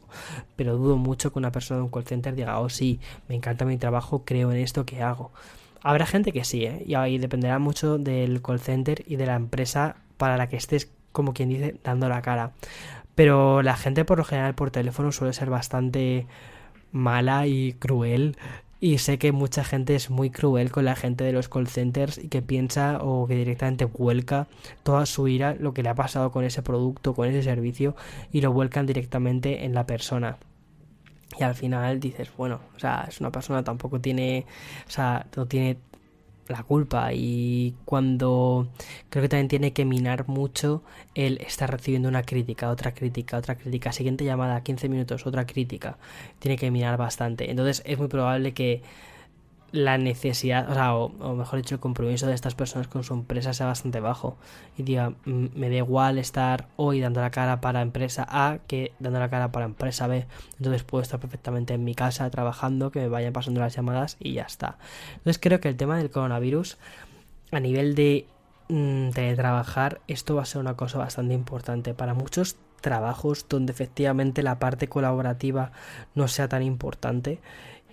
[0.55, 3.65] pero dudo mucho que una persona de un call center diga, oh sí, me encanta
[3.65, 5.31] mi trabajo, creo en esto que hago.
[5.81, 6.81] Habrá gente que sí, ¿eh?
[6.86, 10.89] y ahí dependerá mucho del call center y de la empresa para la que estés
[11.14, 12.51] como quien dice, dando la cara.
[13.16, 16.28] Pero la gente por lo general por teléfono suele ser bastante
[16.91, 18.38] mala y cruel.
[18.82, 22.18] Y sé que mucha gente es muy cruel con la gente de los call centers
[22.18, 24.47] y que piensa o que directamente vuelca
[24.84, 27.95] toda su ira, lo que le ha pasado con ese producto, con ese servicio,
[28.34, 30.36] y lo vuelcan directamente en la persona.
[31.39, 34.45] Y al final dices, bueno, o sea, es una persona tampoco tiene,
[34.86, 35.78] o sea, no tiene
[36.47, 37.13] la culpa.
[37.13, 38.67] Y cuando
[39.09, 40.83] creo que también tiene que minar mucho
[41.15, 45.97] el estar recibiendo una crítica, otra crítica, otra crítica, siguiente llamada, 15 minutos, otra crítica,
[46.39, 47.49] tiene que minar bastante.
[47.49, 48.81] Entonces es muy probable que
[49.74, 53.53] la necesidad, o sea, o, mejor dicho, el compromiso de estas personas con su empresa
[53.53, 54.38] sea bastante bajo.
[54.78, 59.19] Y diga, me da igual estar hoy dando la cara para empresa A que dando
[59.19, 60.28] la cara para empresa B.
[60.59, 64.34] Entonces puedo estar perfectamente en mi casa trabajando, que me vayan pasando las llamadas y
[64.34, 64.78] ya está.
[65.15, 66.78] Entonces creo que el tema del coronavirus,
[67.51, 68.28] a nivel de
[68.69, 74.43] mm, trabajar, esto va a ser una cosa bastante importante para muchos trabajos donde efectivamente
[74.43, 75.71] la parte colaborativa
[76.13, 77.39] no sea tan importante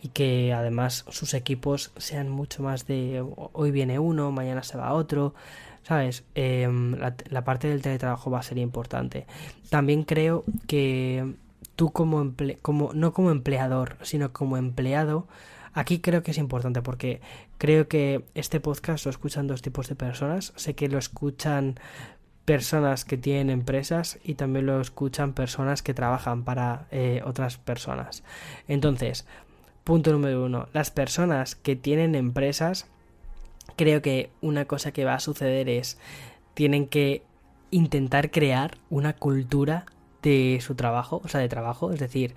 [0.03, 4.93] y que además sus equipos sean mucho más de hoy viene uno, mañana se va
[4.93, 5.35] otro,
[5.83, 6.25] ¿sabes?
[6.35, 9.27] Em, la, parte del teletrabajo va a ser importante.
[9.69, 11.35] También creo que
[11.77, 12.33] tú como,
[12.63, 15.27] como no como empleador, sino como empleado,
[15.73, 17.21] aquí creo que es importante porque
[17.59, 20.53] creo que este podcast lo escuchan dos tipos de personas.
[20.57, 21.79] Sé que lo escuchan
[22.45, 28.25] personas que tienen empresas y también lo escuchan personas que trabajan para eh, otras personas.
[28.67, 29.27] Entonces,
[29.85, 30.69] Punto número uno.
[30.73, 32.87] Las personas que tienen empresas,
[33.77, 35.99] creo que una cosa que va a suceder es,
[36.55, 37.23] tienen que
[37.71, 39.87] intentar crear una cultura
[40.23, 42.35] de su trabajo, o sea, de trabajo, es decir,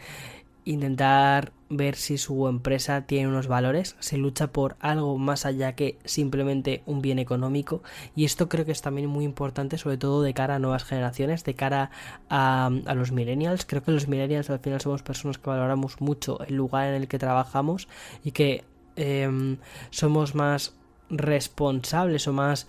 [0.66, 5.98] intentar ver si su empresa tiene unos valores, se lucha por algo más allá que
[6.06, 7.82] simplemente un bien económico.
[8.16, 11.44] Y esto creo que es también muy importante sobre todo de cara a nuevas generaciones,
[11.44, 11.92] de cara
[12.30, 16.56] a, los millennials, creo que los millennials al final somos personas que valoramos mucho el
[16.56, 17.88] lugar en el que trabajamos
[18.24, 18.64] y que
[18.96, 19.58] em,
[19.90, 20.76] somos más
[21.10, 22.68] responsables o más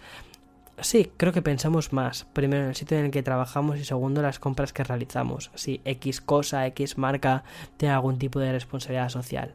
[0.81, 2.25] Sí, creo que pensamos más.
[2.33, 5.51] Primero en el sitio en el que trabajamos y segundo las compras que realizamos.
[5.55, 7.45] Si X cosa, X marca
[7.77, 9.55] tiene algún tipo de responsabilidad social.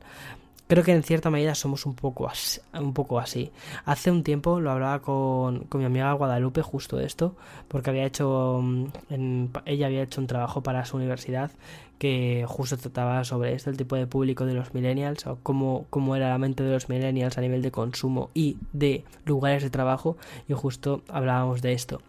[0.70, 2.62] Creo que en cierta medida somos un poco así.
[2.74, 3.52] Un poco así.
[3.86, 7.36] Hace un tiempo lo hablaba con, con mi amiga Guadalupe justo de esto,
[7.68, 11.50] porque había hecho, mm, ella había hecho un trabajo para su universidad
[11.98, 16.16] que justo trataba sobre esto, el tipo de público de los millennials, o cómo, cómo
[16.16, 20.18] era la mente de los millennials a nivel de consumo y de lugares de trabajo,
[20.48, 22.00] y justo hablábamos de esto.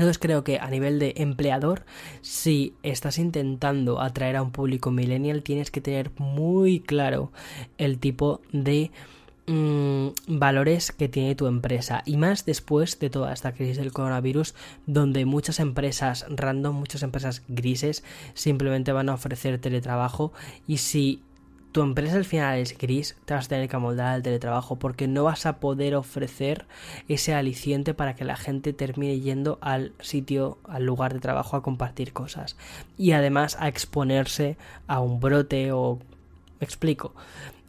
[0.00, 1.84] Entonces creo que a nivel de empleador,
[2.22, 7.32] si estás intentando atraer a un público millennial, tienes que tener muy claro
[7.76, 8.92] el tipo de
[9.46, 12.02] mm, valores que tiene tu empresa.
[12.06, 14.54] Y más después de toda esta crisis del coronavirus,
[14.86, 20.32] donde muchas empresas random, muchas empresas grises, simplemente van a ofrecer teletrabajo.
[20.66, 21.20] Y si
[21.72, 25.06] tu empresa al final es gris, te vas a tener que amoldar al teletrabajo porque
[25.06, 26.66] no vas a poder ofrecer
[27.08, 31.62] ese aliciente para que la gente termine yendo al sitio, al lugar de trabajo a
[31.62, 32.56] compartir cosas
[32.98, 34.56] y además a exponerse
[34.86, 35.98] a un brote o...
[36.58, 37.14] Me explico.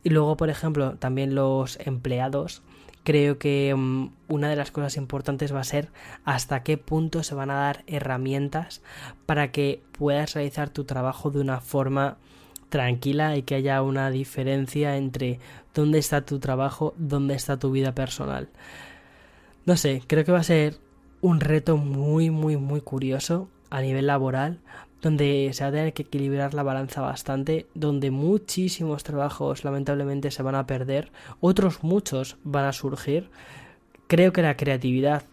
[0.03, 2.61] Y luego, por ejemplo, también los empleados
[3.03, 5.89] creo que mm, una de las cosas importantes va a ser
[6.25, 8.81] hasta qué punto se van a dar herramientas
[9.25, 12.17] para que puedas realizar tu trabajo de una forma
[12.71, 15.39] tranquila y que haya una diferencia entre
[15.75, 18.49] dónde está tu trabajo, dónde está tu vida personal.
[19.67, 20.77] No sé, creo que va a ser
[21.21, 24.59] un reto muy, muy, muy curioso a nivel laboral,
[25.01, 30.43] donde se va a tener que equilibrar la balanza bastante, donde muchísimos trabajos lamentablemente se
[30.43, 33.29] van a perder, otros muchos van a surgir.
[34.07, 35.23] Creo que la creatividad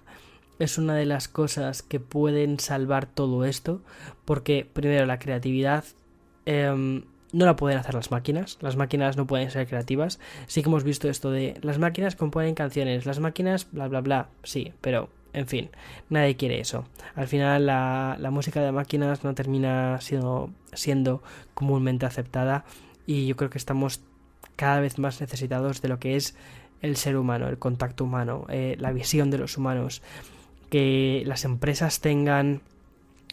[0.59, 3.80] es una de las cosas que pueden salvar todo esto,
[4.24, 5.84] porque primero la creatividad
[6.47, 10.18] em, no la pueden hacer las máquinas, las máquinas no pueden ser creativas.
[10.47, 14.29] Sí que hemos visto esto de las máquinas componen canciones, las máquinas bla bla bla,
[14.43, 15.70] sí, pero en fin,
[16.09, 16.85] nadie quiere eso.
[17.14, 21.22] Al final la, la música de máquinas no termina siendo, siendo
[21.55, 22.64] comúnmente aceptada
[23.07, 24.01] y yo creo que estamos
[24.57, 26.35] cada vez más necesitados de lo que es
[26.81, 30.03] el ser humano, el contacto humano, eh, la visión de los humanos,
[30.70, 32.61] que las empresas tengan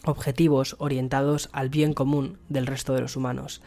[0.05, 3.61] objetivos orientados al bien común del resto de los humanos.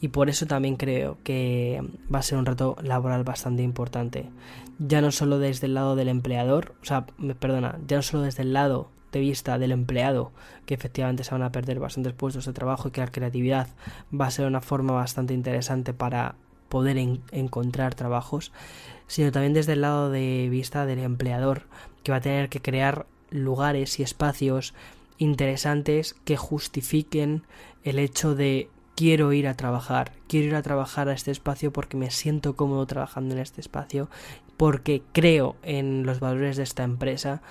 [0.00, 4.30] Y por eso también creo que va a ser un reto laboral bastante importante.
[4.78, 7.06] Ya no solo desde el lado del empleador, o sea,
[7.38, 10.32] perdona, ya no solo desde el lado de vista del empleado,
[10.64, 13.68] que efectivamente se van a perder bastantes puestos de trabajo y que la creatividad
[14.18, 16.36] va a ser una forma bastante interesante para
[16.68, 16.96] poder
[17.32, 18.52] encontrar trabajos,
[19.06, 21.64] sino también desde el lado de vista del empleador,
[22.02, 24.72] que va a tener que crear lugares y espacios
[25.20, 27.44] interesantes que justifiquen
[27.84, 31.96] el hecho de quiero ir a trabajar, quiero ir a trabajar a este espacio porque
[31.96, 34.08] me siento cómodo trabajando en este espacio,
[34.56, 37.42] porque creo en los valores de esta empresa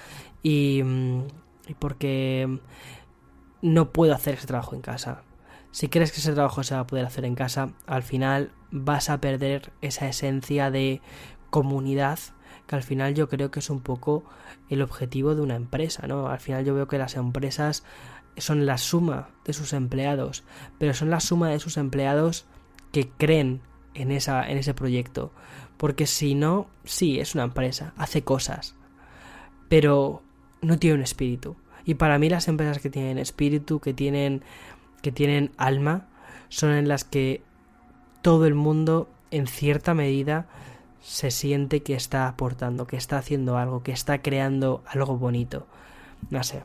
[0.43, 1.21] y, mm,
[1.67, 2.59] y porque
[3.61, 5.21] no puedo hacer ese trabajo en casa.
[5.71, 9.09] Si crees que ese trabajo se va a poder hacer en casa, al final vas
[9.09, 11.01] a perder esa esencia de
[11.51, 12.19] comunidad
[12.69, 14.23] que al final yo creo que es un poco
[14.69, 16.27] el objetivo de una empresa, ¿no?
[16.27, 17.83] Al final yo veo que las empresas
[18.37, 20.43] son la suma de sus empleados,
[20.77, 22.45] pero son la suma de sus empleados
[22.91, 23.61] que creen
[23.95, 25.33] en, esa, en ese proyecto.
[25.77, 28.75] Porque si no, sí, es una empresa, hace cosas,
[29.67, 30.21] pero
[30.61, 31.55] no tiene un espíritu.
[31.85, 34.43] Y para mí las empresas que tienen espíritu, que tienen,
[35.01, 36.07] que tienen alma,
[36.49, 37.41] son en las que
[38.21, 40.47] todo el mundo, en cierta medida,
[41.01, 45.67] se siente que está aportando, que está haciendo algo, que está creando algo bonito.
[46.29, 46.61] No sé.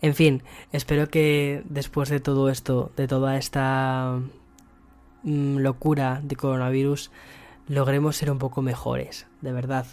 [0.00, 0.42] En fin,
[0.72, 4.20] espero que después de todo esto, de toda esta
[5.24, 7.10] mm, locura de coronavirus,
[7.66, 9.86] logremos ser un poco mejores, de verdad.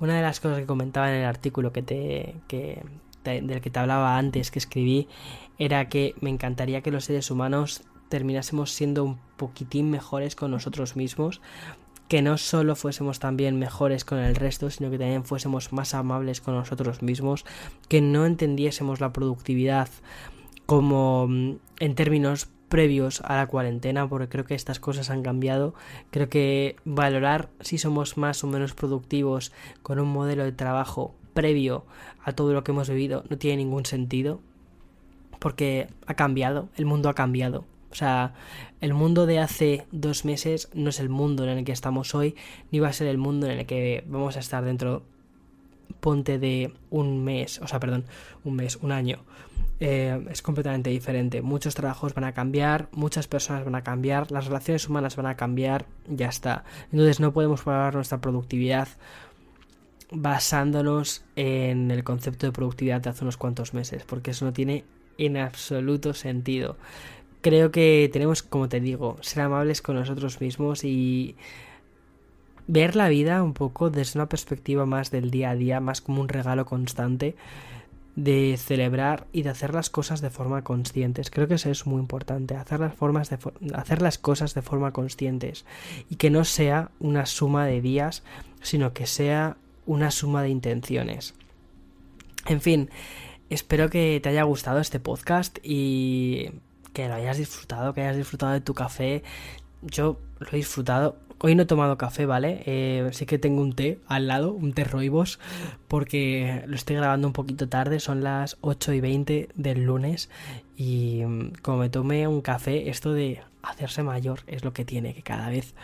[0.00, 2.82] Una de las cosas que comentaba en el artículo que te, que,
[3.24, 5.08] del que te hablaba antes, que escribí,
[5.58, 10.96] era que me encantaría que los seres humanos terminásemos siendo un poquitín mejores con nosotros
[10.96, 11.40] mismos,
[12.10, 16.40] que no solo fuésemos también mejores con el resto, sino que también fuésemos más amables
[16.40, 17.44] con nosotros mismos,
[17.88, 19.88] que no entendiésemos la productividad
[20.66, 25.72] como mm, en términos previos a la cuarentena, porque creo que estas cosas han cambiado.
[26.10, 29.52] Creo que valorar si somos más o menos productivos
[29.84, 31.86] con un modelo de trabajo previo
[32.24, 34.40] a todo lo que hemos vivido no tiene ningún sentido,
[35.38, 37.66] porque ha cambiado, el mundo ha cambiado.
[37.90, 38.34] O sea,
[38.80, 42.36] el mundo de hace dos meses no es el mundo en el que estamos hoy,
[42.70, 45.02] ni va a ser el mundo en el que vamos a estar dentro,
[46.00, 48.04] ponte de un mes, o sea, perdón,
[48.44, 49.18] un mes, un año.
[49.80, 51.40] Eh, es completamente diferente.
[51.42, 55.36] Muchos trabajos van a cambiar, muchas personas van a cambiar, las relaciones humanas van a
[55.36, 56.64] cambiar, ya está.
[56.92, 58.88] Entonces no podemos probar nuestra productividad
[60.12, 64.84] basándonos en el concepto de productividad de hace unos cuantos meses, porque eso no tiene
[65.18, 66.76] en absoluto sentido
[67.40, 71.36] creo que tenemos, como te digo, ser amables con nosotros mismos y
[72.66, 76.20] ver la vida un poco desde una perspectiva más del día a día, más como
[76.20, 77.34] un regalo constante
[78.16, 81.30] de celebrar y de hacer las cosas de forma conscientes.
[81.30, 83.38] Creo que eso es muy importante, hacer las, formas de
[83.74, 85.64] hacer las cosas de forma conscientes
[86.08, 88.22] y que no sea una suma de días,
[88.62, 91.34] sino que sea una suma de intenciones.
[92.46, 92.90] En fin,
[93.48, 96.50] espero que te haya gustado este podcast y
[96.92, 99.22] que lo hayas disfrutado, que hayas disfrutado de tu café.
[99.82, 101.16] Yo lo he disfrutado.
[101.42, 102.62] Hoy no he tomado café, ¿vale?
[102.66, 105.38] Eh, sí que tengo un té al lado, un té roibos,
[105.88, 110.28] porque lo estoy grabando un poquito tarde, son las 8 y 20 del lunes.
[110.76, 115.14] Y mm, como me tomé un café, esto de hacerse mayor es lo que tiene,
[115.14, 115.74] que cada vez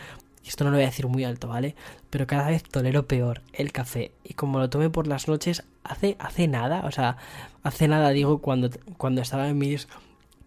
[0.47, 1.75] esto no lo voy a decir muy alto, ¿vale?
[2.09, 4.11] Pero cada vez tolero peor el café.
[4.23, 7.17] Y como lo tomé por las noches, hace, hace nada, o sea,
[7.63, 9.87] hace nada digo cuando, cuando estaba en mis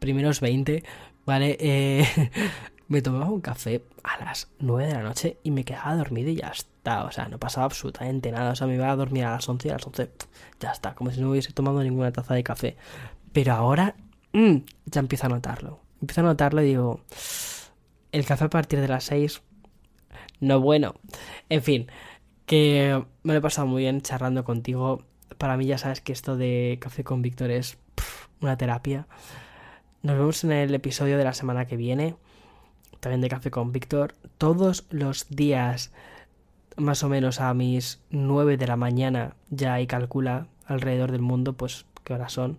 [0.00, 0.82] primeros 20,
[1.24, 1.56] ¿vale?
[1.60, 2.04] Eh,
[2.88, 6.36] me tomaba un café a las 9 de la noche y me quedaba dormido y
[6.36, 7.04] ya está.
[7.04, 8.50] O sea, no pasaba absolutamente nada.
[8.50, 10.10] O sea, me iba a dormir a las 11 y a las 11
[10.58, 10.94] ya está.
[10.96, 12.76] Como si no hubiese tomado ninguna taza de café.
[13.32, 13.94] Pero ahora
[14.32, 15.80] mm, ya empiezo a notarlo.
[16.00, 17.00] Empiezo a notarlo y digo,
[18.10, 19.42] el café a partir de las 6,
[20.40, 20.94] no bueno.
[21.48, 21.86] En fin,
[22.46, 25.04] que me lo he pasado muy bien charlando contigo.
[25.38, 27.78] Para mí ya sabes que esto de café con Víctor es
[28.40, 29.06] una terapia.
[30.02, 32.16] Nos vemos en el episodio de la semana que viene,
[33.00, 35.92] también de Café con Víctor, todos los días,
[36.78, 41.52] más o menos a mis 9 de la mañana, ya hay calcula alrededor del mundo,
[41.52, 42.56] pues qué horas son.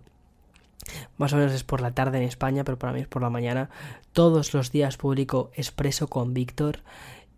[1.16, 3.30] Más o menos es por la tarde en España, pero para mí es por la
[3.30, 3.70] mañana.
[4.12, 6.80] Todos los días publico Expreso con Víctor.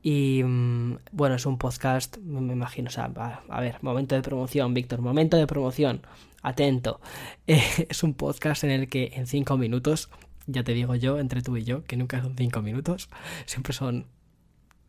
[0.03, 3.11] Y mm, bueno, es un podcast, me imagino, o sea,
[3.49, 6.03] a ver, momento de promoción, Víctor, momento de promoción
[6.45, 7.01] atento.
[7.47, 10.09] Eh, es un podcast en el que en cinco minutos,
[10.47, 13.11] ya te digo yo, entre tú y yo, que nunca son cinco minutos,
[13.45, 14.07] siempre son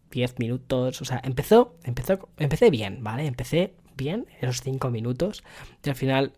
[0.10, 1.02] diez minutos.
[1.02, 3.26] O sea, empezó, empezó, empecé bien, ¿vale?
[3.26, 5.44] Empecé bien en esos cinco minutos
[5.84, 6.34] y al final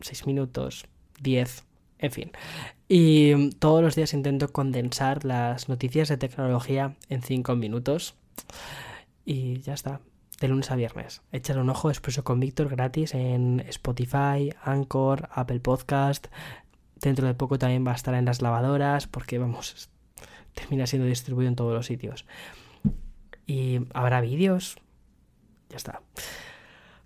[0.00, 0.86] seis minutos,
[1.20, 1.64] diez,
[1.98, 2.32] En fin.
[2.88, 8.16] Y todos los días intento condensar las noticias de tecnología en 5 minutos.
[9.24, 10.00] Y ya está.
[10.42, 11.22] De lunes a viernes.
[11.30, 16.26] Échale un ojo Expreso con Víctor gratis en Spotify, Anchor, Apple Podcast.
[16.96, 19.88] Dentro de poco también va a estar en las lavadoras porque, vamos,
[20.52, 22.26] termina siendo distribuido en todos los sitios.
[23.46, 24.78] Y habrá vídeos.
[25.68, 26.02] Ya está.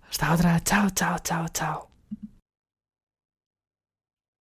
[0.09, 0.59] Hasta otra.
[0.63, 1.96] Chao, chao, chao, chao.